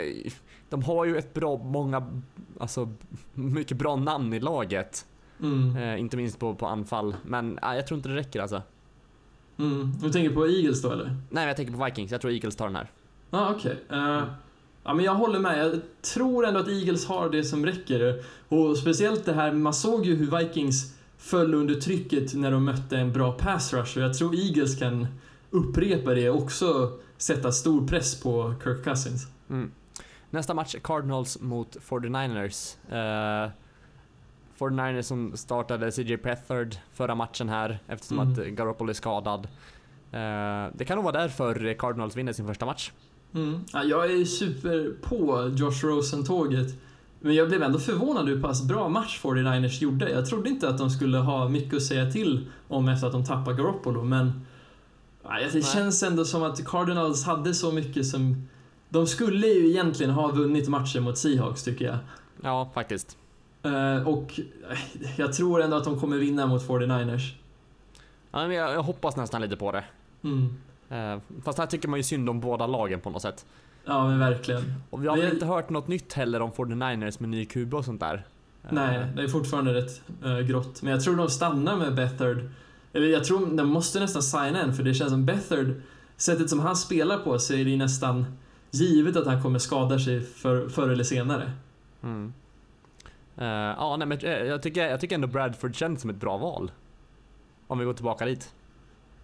[0.68, 2.22] de har ju ett bra, många,
[2.61, 2.89] alltså
[3.35, 5.07] mycket bra namn i laget.
[5.43, 5.76] Mm.
[5.76, 7.16] Eh, inte minst på, på anfall.
[7.22, 8.62] Men eh, jag tror inte det räcker alltså.
[9.57, 9.93] Mm.
[10.03, 11.16] Du tänker på Eagles då eller?
[11.30, 12.12] Nej, jag tänker på Vikings.
[12.12, 12.91] Jag tror Eagles tar den här.
[13.30, 13.76] Ja, ah, okej.
[13.87, 13.99] Okay.
[13.99, 14.22] Uh,
[14.85, 15.59] ja, men jag håller med.
[15.59, 15.80] Jag
[16.14, 18.24] tror ändå att Eagles har det som räcker.
[18.49, 22.97] Och speciellt det här, man såg ju hur Vikings föll under trycket när de mötte
[22.97, 23.99] en bra pass rush.
[23.99, 25.07] Jag tror Eagles kan
[25.51, 29.26] upprepa det och också sätta stor press på Kirk Cousins.
[29.51, 29.70] Mm.
[30.30, 32.76] Nästa match, Cardinals mot 49ers.
[33.45, 33.51] Uh,
[34.59, 38.32] 49ers som startade CJ Pethard förra matchen här eftersom mm.
[38.32, 39.48] att Garoppolo är skadad.
[40.14, 42.92] Uh, det kan nog vara därför Cardinals vinner sin första match.
[43.34, 43.64] Mm.
[43.72, 46.68] Ja, jag är super på Josh Rosen-tåget.
[47.20, 50.11] Men jag blev ändå förvånad hur pass bra match 49ers gjorde.
[50.11, 53.24] Jag trodde inte att de skulle ha mycket att säga till om efter att de
[53.24, 54.26] tappade Garoppolo, men
[55.22, 55.62] det Nej.
[55.62, 58.48] känns ändå som att Cardinals hade så mycket som...
[58.88, 61.98] De skulle ju egentligen ha vunnit matchen mot Seahawks, tycker jag.
[62.42, 63.16] Ja, faktiskt.
[63.67, 64.41] Uh, och
[65.17, 67.35] jag tror ändå att de kommer vinna mot 49ers.
[68.31, 69.85] Ja, jag, hoppas nästan lite på det.
[70.23, 70.57] Mm.
[70.93, 73.47] Uh, fast här tycker man ju synd om båda lagen på något sätt.
[73.85, 74.75] Ja, men verkligen.
[74.91, 77.85] Och vi har väl inte hört något nytt heller om 49ers med ny kuba och
[77.85, 78.27] sånt där.
[78.71, 80.83] Nej, det är fortfarande rätt uh, grått.
[80.83, 82.39] Men jag tror de stannar med Bethard.
[82.93, 85.75] Eller jag tror de måste nästan signa en, för det känns som Bethard,
[86.17, 88.25] sättet som han spelar på så är det nästan
[88.71, 91.53] givet att han kommer skada sig för, förr eller senare.
[92.03, 92.33] Mm.
[93.39, 94.18] Uh, ja, nej, men
[94.49, 96.72] jag tycker, jag tycker ändå Bradford känns som ett bra val.
[97.66, 98.55] Om vi går tillbaka dit.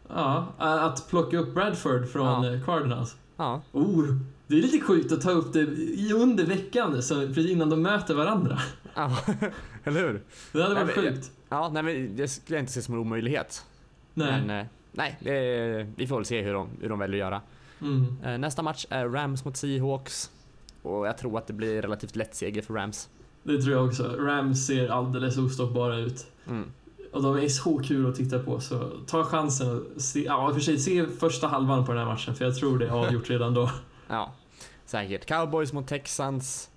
[0.08, 2.60] Ja, att plocka upp Bradford från ja.
[2.66, 3.16] Cardinals.
[3.36, 3.62] Ja.
[3.72, 4.04] Oh,
[4.46, 5.66] det är lite sjukt att ta upp det
[6.14, 8.58] under veckan, så precis innan de möter varandra.
[8.94, 9.18] Ja,
[9.84, 10.22] eller hur?
[10.52, 11.30] Det hade varit nej, sjukt.
[11.48, 13.66] Ja, nej men det skulle jag inte se som en omöjlighet.
[14.14, 14.42] Nej.
[14.46, 17.42] Men, eh, nej, det, vi får väl se hur de, hur de väljer att göra.
[17.80, 18.16] Mm.
[18.24, 20.30] Eh, nästa match är Rams mot Seahawks.
[20.82, 23.08] Och jag tror att det blir relativt lätt seger för Rams.
[23.42, 24.16] Det tror jag också.
[24.18, 26.26] Rams ser alldeles ostoppbara ut.
[26.48, 26.70] Mm.
[27.12, 30.60] Och de är så kul att titta på, så ta chansen och se, ja, för
[30.60, 33.54] sig, se första halvan på den här matchen, för jag tror det är avgjort redan
[33.54, 33.70] då.
[34.08, 34.32] Ja,
[34.84, 35.26] säkert.
[35.26, 36.70] Cowboys mot Texans.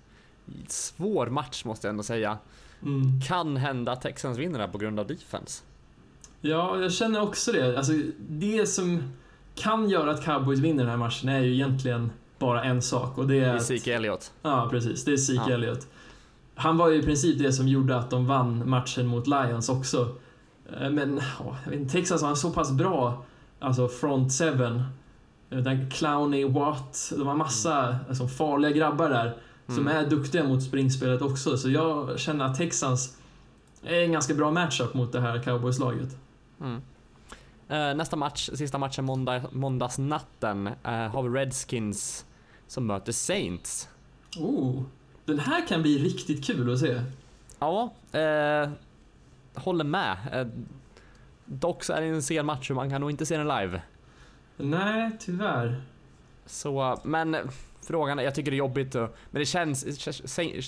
[0.68, 2.38] Svår match måste jag ändå säga.
[2.82, 3.20] Mm.
[3.20, 5.62] Kan hända att Texans vinner här på grund av defense.
[6.40, 7.76] Ja, jag känner också det.
[7.76, 9.02] Alltså, det som
[9.54, 13.28] kan göra att Cowboys vinner den här matchen är ju egentligen bara en sak och
[13.28, 13.40] det är...
[13.40, 14.32] Det är Zeke Elliot.
[14.42, 15.04] Ja, precis.
[15.04, 15.54] Det är Zeke ja.
[15.54, 15.86] Elliot.
[16.54, 20.14] Han var ju i princip det som gjorde att de vann matchen mot Lions också.
[20.80, 23.24] Eh, men oh, Texas var så pass bra,
[23.60, 24.82] alltså front seven.
[25.50, 29.36] Eh, den Clowney, Watt, de har massa alltså, farliga grabbar där
[29.66, 29.96] som mm.
[29.96, 31.56] är duktiga mot springspelet också.
[31.56, 33.16] Så jag känner att Texans
[33.82, 36.16] är en ganska bra matchup mot det här cowboyslaget.
[36.60, 36.82] Mm.
[37.70, 42.24] Uh, nästa match, sista matchen måndag, måndagsnatten, har vi Redskins
[42.66, 43.88] som möter Saints.
[44.38, 44.82] Oh,
[45.24, 47.00] den här kan bli riktigt kul att se.
[47.58, 48.70] Ja, uh,
[49.54, 50.16] håller med.
[50.34, 50.52] Uh,
[51.44, 53.82] dock så är det en sen match och man kan nog inte se den live.
[54.56, 55.82] Nej, tyvärr.
[56.46, 57.36] Så, men
[57.82, 59.86] frågan är, jag tycker det är jobbigt och, men det känns,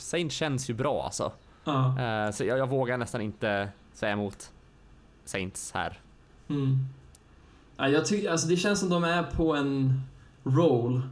[0.01, 1.33] Saint känns ju bra alltså.
[1.65, 1.97] Ja.
[2.27, 4.53] Uh, så jag, jag, vågar nästan inte säga emot
[5.25, 6.01] Saints här.
[6.49, 6.87] Mm.
[7.77, 10.03] Ja, jag tycker, alltså det känns som de är på en
[10.45, 11.03] roll.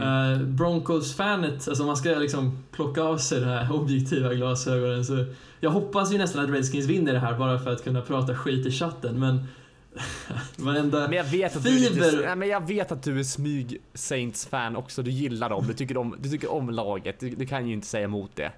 [0.00, 0.08] Mm.
[0.08, 5.04] Uh, Broncos-fanet, alltså man ska liksom plocka av sig de här objektiva glasögonen.
[5.04, 5.24] Så
[5.60, 8.66] jag hoppas ju nästan att Redskins vinner det här bara för att kunna prata skit
[8.66, 9.46] i chatten, men
[10.56, 11.94] Varenda men jag vet att fiber.
[11.94, 15.02] Du är lite, men jag vet att du är smyg Saints-fan också.
[15.02, 15.66] Du gillar dem.
[15.66, 17.20] Du tycker om, du tycker om laget.
[17.20, 18.52] Du, du, kan ju inte säga emot det.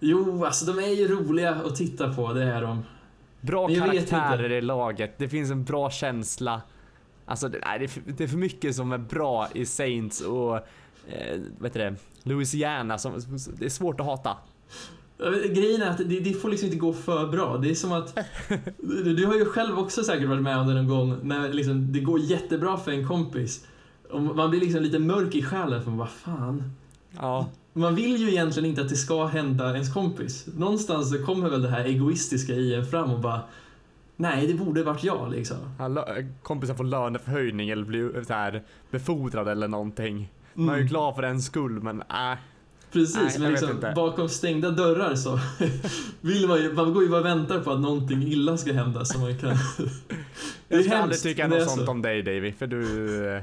[0.00, 2.32] Jo, alltså de är ju roliga att titta på.
[2.32, 2.82] Det är de.
[3.40, 5.18] Bra karaktärer i laget.
[5.18, 6.60] Det finns en bra känsla.
[7.26, 10.56] Alltså, det, nej, det, är för, mycket som är bra i Saints och
[11.08, 11.96] eh, vad heter det?
[12.22, 12.98] Louisiana.
[12.98, 13.12] Som,
[13.58, 14.36] det är svårt att hata.
[15.54, 17.58] Grejen är att det, det, får liksom inte gå för bra.
[17.58, 18.18] Det är som att...
[18.78, 21.92] Du, du har ju själv också säkert varit med om det någon gång när liksom,
[21.92, 23.66] det går jättebra för en kompis.
[24.10, 26.72] Och man blir liksom lite mörk i själen för vad fan.
[27.16, 27.48] Ja.
[27.72, 30.46] Man vill ju egentligen inte att det ska hända ens kompis.
[30.56, 33.40] Någonstans så kommer väl det här egoistiska i en fram och bara
[34.16, 35.56] Nej, det borde varit jag liksom.
[35.78, 36.06] Ja,
[36.42, 40.32] kompisen får löneförhöjning eller blir så här befordrad eller någonting.
[40.54, 40.88] Man är ju mm.
[40.88, 42.38] glad för den skull men äh.
[42.92, 45.40] Precis, Nej, men liksom, bakom stängda dörrar så
[46.20, 49.04] vill man ju, man går ju bara och väntar på att någonting illa ska hända
[49.04, 49.56] så man kan...
[50.68, 53.42] Jag ska aldrig tycka något sånt om dig Davy, för du...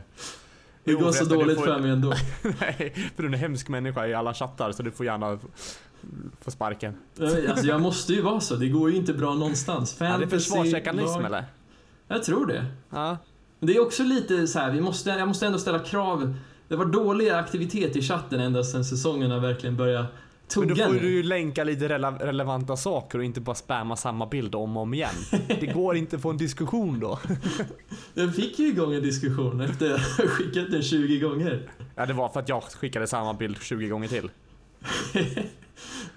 [0.84, 1.66] Det går så dåligt får...
[1.66, 2.10] för mig ändå.
[2.44, 5.40] Nej, för du är en hemsk människa i alla chattar så du får gärna
[6.42, 6.94] få sparken.
[7.50, 9.94] Alltså jag måste ju vara så, det går ju inte bra någonstans.
[9.94, 11.46] Fantasy, ja, det är försvarsmekanism eller?
[12.08, 12.66] Jag tror det.
[12.90, 13.18] Ja.
[13.60, 16.36] Men det är också lite så här, vi måste, jag måste ändå ställa krav
[16.72, 20.06] det var dålig aktivitet i chatten ända sedan säsongen har verkligen börjat
[20.56, 21.00] Men då tugga får nu.
[21.00, 24.84] du ju länka lite rele relevanta saker och inte bara spamma samma bild om och
[24.84, 25.16] om igen.
[25.48, 27.20] Det går inte att få en diskussion då.
[28.14, 31.70] Jag fick ju igång en diskussion efter jag skickat den 20 gånger.
[31.96, 34.30] Ja, det var för att jag skickade samma bild 20 gånger till.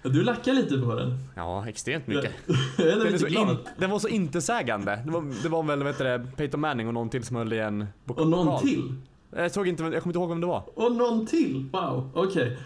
[0.03, 1.19] Du lackar lite på den.
[1.37, 2.33] Ja, extremt mycket.
[2.77, 3.51] Den, så glad.
[3.51, 5.03] in, den var så intetsägande.
[5.05, 7.59] Det var, det var väl vet du, Peyton Manning och någon till som höll i
[7.59, 8.61] en bok- Och någon pokal.
[8.69, 8.95] till.
[9.37, 10.63] Jag, såg inte, jag kommer inte ihåg vem det var.
[10.79, 11.69] Och någon till.
[11.73, 12.59] Wow, okej.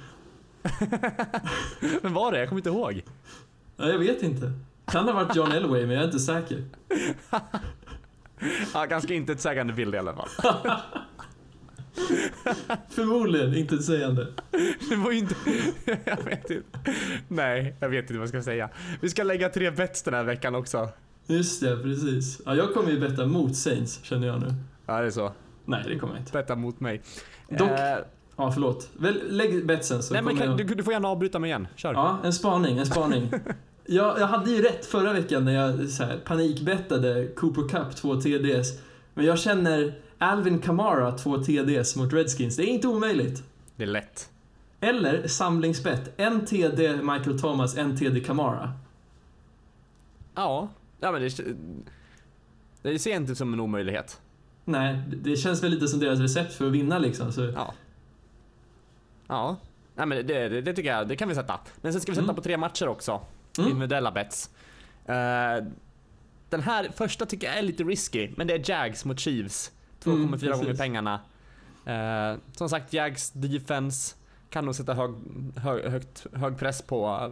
[2.02, 2.38] Vem var det?
[2.38, 3.02] Jag kommer inte ihåg.
[3.76, 4.52] Ja, jag vet inte.
[4.86, 6.64] Kan ha varit John Elway, men jag är inte säker.
[8.74, 10.28] Ja, ganska intetsägande bild i alla fall.
[12.90, 14.26] Förmodligen inte sägande.
[14.90, 15.34] Det var ju inte...
[16.04, 16.78] Jag vet inte.
[17.28, 18.68] Nej, jag vet inte vad jag ska säga.
[19.00, 20.88] Vi ska lägga tre bets den här veckan också.
[21.26, 22.40] Just det, precis.
[22.46, 24.54] Ja, jag kommer ju betta mot Saints, känner jag nu.
[24.86, 25.32] Ja, det är så.
[25.64, 26.32] Nej, det kommer jag inte.
[26.32, 27.02] Betta mot mig.
[27.48, 27.98] Dock- Eh,
[28.40, 28.88] Ja, förlåt.
[28.98, 30.56] Väl, lägg betsen så nej, men kan, jag...
[30.58, 31.68] du, du får gärna avbryta mig igen.
[31.76, 31.92] Kör.
[31.94, 33.30] Ja, en spaning, en spaning.
[33.86, 38.20] jag, jag hade ju rätt förra veckan när jag så här, panikbettade Cooper Cup 2
[38.20, 38.78] TDs.
[39.14, 42.56] Men jag känner Alvin Kamara 2 TDs mot Redskins.
[42.56, 43.42] Det är inte omöjligt.
[43.76, 44.30] Det är lätt.
[44.80, 46.12] Eller samlingsbett.
[46.16, 48.72] En TD Michael Thomas, en TD Kamara.
[50.34, 50.68] Ja,
[51.00, 51.42] ja men det,
[52.82, 54.20] det ser inte som en omöjlighet.
[54.64, 57.32] Nej, det- känns väl lite som deras recept för att vinna liksom.
[57.32, 57.74] Så, Ja.
[59.26, 59.56] Ja.
[59.94, 61.60] Nej, men det, det, det tycker jag, det kan vi sätta.
[61.82, 62.36] Men sen ska vi sätta Mm.
[62.36, 63.20] på tre matcher också.
[63.58, 63.70] Mm.
[63.70, 64.50] Individuella bets.
[65.06, 65.64] Eh,
[66.48, 69.72] den här första tycker jag är lite risky, men det är Jags mot Chiefs.
[70.04, 71.20] 2,4 Mm, gånger pengarna.
[71.86, 74.14] Eh, som sagt, Jags defense
[74.50, 75.10] kan nog sätta hög,
[75.56, 77.30] hög, högt, hög press på,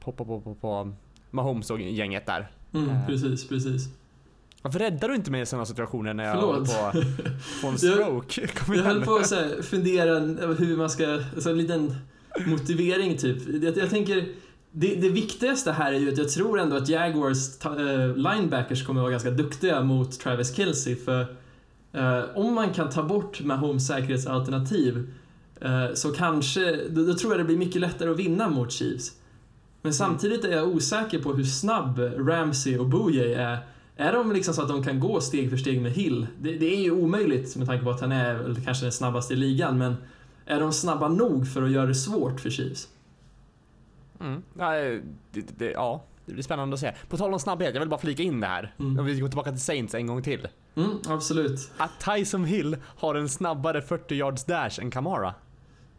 [0.00, 0.92] på, på, på, på, på
[1.30, 2.50] Mahomes och gänget där.
[2.74, 3.06] mm, Eh.
[3.06, 3.88] precis, precis.
[4.62, 6.68] Varför räddar du inte mig i sådana situationer när jag Förlåt.
[6.72, 8.46] håller på att få en stroke?
[8.46, 10.18] Kom Jag höll på att fundera
[10.54, 11.94] hur man ska, alltså en liten
[12.46, 13.62] motivering typ.
[13.64, 14.28] Jag, jag tänker,
[14.72, 19.00] det, det viktigaste här är ju att jag tror ändå att Jaguars eh, linebackers kommer
[19.00, 21.36] vara ganska duktiga mot Travis Kelce för
[21.92, 25.12] eh, om man kan ta bort Mahomes säkerhetsalternativ
[25.60, 29.12] eh, så kanske, då, då tror jag det blir mycket lättare att vinna mot Chiefs.
[29.82, 33.58] Men samtidigt är jag osäker på hur snabb Ramsey och Bouye är.
[33.96, 36.26] Är de liksom så att de kan gå steg för steg med Hill?
[36.40, 39.36] Det, det är ju omöjligt med tanke på att han är kanske den snabbaste i
[39.36, 39.96] ligan, men
[40.46, 42.88] är de snabba nog för att göra det svårt för Chiefs?
[44.20, 44.42] Mm.
[44.58, 44.70] Ja,
[45.32, 46.92] det, det, ja, det blir spännande att se.
[47.08, 48.74] På tal om snabbhet, jag vill bara flika in det här.
[48.78, 48.98] Mm.
[48.98, 50.48] Om vi går tillbaka till Saints en gång till.
[50.76, 51.70] Mm, absolut.
[51.76, 55.34] Att Tyson Hill har en snabbare 40 yards dash än Kamara.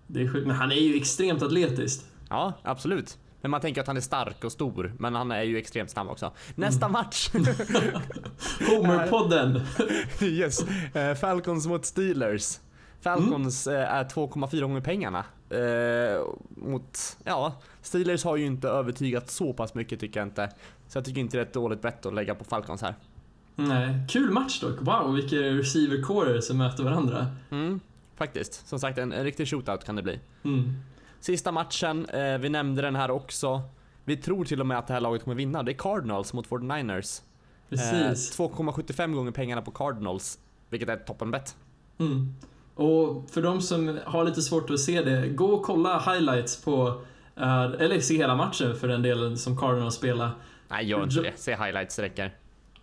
[0.07, 2.05] Det är sjukt, men han är ju extremt atletisk.
[2.29, 3.17] Ja, absolut.
[3.41, 6.07] Men man tänker att han är stark och stor, men han är ju extremt snabb
[6.09, 6.31] också.
[6.55, 6.93] Nästa Mm.
[6.93, 7.29] match!
[8.59, 9.61] Homer-podden.
[10.21, 10.59] yes.
[10.95, 12.59] Eh, Falcons mot Steelers.
[13.07, 15.25] Falcons eh, är 2,4 gånger pengarna.
[15.49, 20.49] Eh, mot, ja, Steelers har ju inte övertygat så pass mycket tycker jag inte.
[20.87, 22.95] Så jag tycker inte det är ett dåligt bett att lägga på Falcons här.
[23.55, 24.81] Nej, kul match dock.
[24.81, 27.27] Wow, vilka receiver-corer som möter varandra.
[27.49, 27.79] Mm,
[28.15, 28.67] faktiskt.
[28.67, 30.19] Som sagt, en, en riktig shootout kan det bli.
[30.43, 30.73] Mm.
[31.19, 33.61] Sista matchen, eh, vi nämnde den här också.
[34.05, 35.63] Vi tror till och med att det här laget kommer vinna.
[35.63, 37.21] Det är Cardinals mot 49ers.
[37.69, 38.39] Precis.
[38.39, 40.39] Eh, 2,75 gånger pengarna på Cardinals.
[40.69, 41.55] Vilket är ett toppenbett.
[41.97, 42.35] Mm.
[42.77, 47.01] Och för de som har lite svårt att se det, gå och kolla highlights på,
[47.35, 50.31] eh, eller se hela matchen för den delen som Cardinals spelar.
[50.67, 51.33] Nej, gör inte det.
[51.35, 52.35] Se highlights, räcker.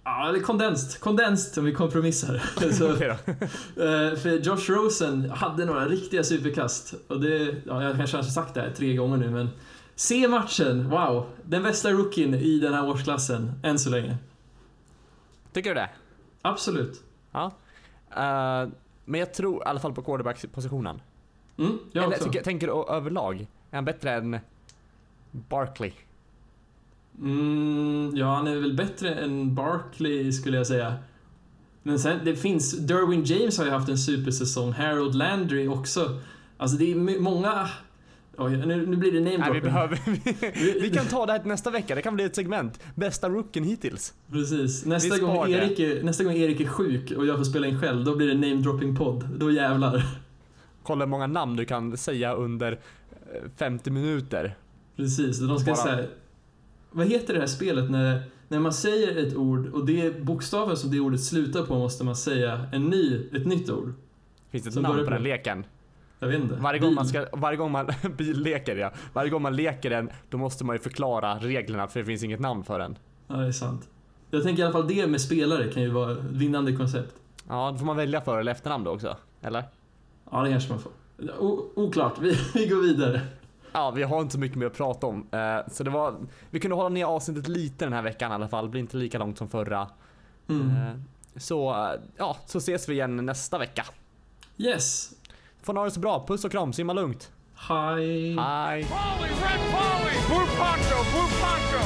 [0.05, 1.01] Ja, eller kondensed.
[1.01, 2.39] Kondensed om vi kompromissar.
[2.73, 6.95] Så, eh, för Josh Rosen hade några riktiga superkast.
[7.09, 9.49] Och det, ja, jag kanske har sagt det här tre gånger nu, men
[9.95, 10.91] se matchen.
[10.91, 11.27] Wow.
[11.43, 14.17] Den bästa rookien i den här årsklassen, än så länge.
[15.53, 15.91] Tycker du det?
[16.43, 17.03] Absolut.
[17.33, 17.53] Ja.
[18.17, 18.69] Eh,
[19.05, 21.03] men jag tror i alla fall på quarterback-positionen.
[21.59, 22.25] Mm, jag Eller också.
[22.25, 23.47] tycker, tänker du överlag?
[23.71, 24.39] Är han bättre än
[25.31, 25.93] Barkley?
[27.21, 30.95] Mm, ja, han är väl bättre än Barkley skulle jag säga.
[31.83, 36.21] Men sen, det finns, Derwin James har ju haft en supersäsong, Harold Landry också.
[36.57, 37.69] Alltså det är många...
[38.39, 40.01] Oj, nu, nu blir det name Nej, vi behöver...
[40.65, 41.95] Vi, vi kan ta det här till nästa vecka.
[41.95, 42.81] Det kan bli ett segment.
[42.95, 44.15] Bästa rookien hittills.
[44.31, 44.85] Precis.
[44.87, 45.51] Nästa gång.
[45.53, 48.27] Erik är, nästa gång Erik är sjuk och jag får spela in själv, då blir
[48.27, 49.29] det name dropping podd.
[49.39, 50.03] Då jävlar.
[50.83, 52.79] Kolla hur många namn du kan säga under eh,
[53.57, 54.57] 50 minuter.
[54.97, 56.07] Precis, de ska Bara- säga...
[56.91, 60.91] Vad heter det här spelet när, när man säger ett ord och det bokstaven som
[60.91, 63.93] det ordet slutar på måste man säga en ny, ett nytt ord?
[64.51, 65.65] Finns det ett namn på- den leken?
[66.19, 66.55] Jag vet inte.
[66.55, 68.93] Varje gång man ska, varje gång man, billeker ja.
[69.13, 72.41] Varje gång man leker den, då måste man ju förklara reglerna för det finns inget
[72.41, 72.99] namn för den.
[73.29, 73.89] Ja, det är sant.
[74.31, 77.15] Jag tänker i alla fall det med spelare kan ju vara ett vinnande koncept.
[77.49, 79.17] Ja, då får man välja för eller efternamn då också.
[79.43, 79.65] Eller?
[80.31, 80.93] Ja, det kanske man får.
[81.39, 83.21] O oklart, vi, vi går vidare.
[83.73, 85.27] Ja, vi har inte så mycket mer att prata om.
[85.33, 86.15] Eh, så det var,
[86.51, 88.65] vi kunde hålla ner avsnittet lite den här veckan i alla fall.
[88.65, 89.89] Det blir inte lika långt som förra.
[90.49, 90.71] Mm.
[90.71, 90.95] Eh,
[91.37, 93.85] så, eh, ja, så ses vi igen nästa vecka.
[94.57, 95.11] Yes.
[95.65, 96.25] Får ni ha det så bra.
[96.27, 97.31] Puss och kram, simma lugnt.
[97.55, 98.37] Hej.
[98.37, 98.85] Hej.
[98.85, 100.15] Polly, red Polly!
[100.29, 101.81] Blue Poncho, Blue Poncho!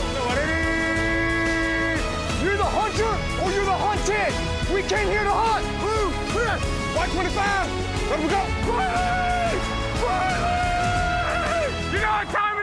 [2.42, 3.12] You're the hunter
[3.42, 4.32] or you're the hunted!
[4.74, 5.66] We came here to hunt!
[5.82, 6.08] Blue,
[6.40, 6.60] red,
[6.94, 7.40] Y25!
[8.10, 8.42] Let we go!
[8.72, 9.58] Riley!
[10.02, 11.72] Riley!
[11.92, 12.57] You know what time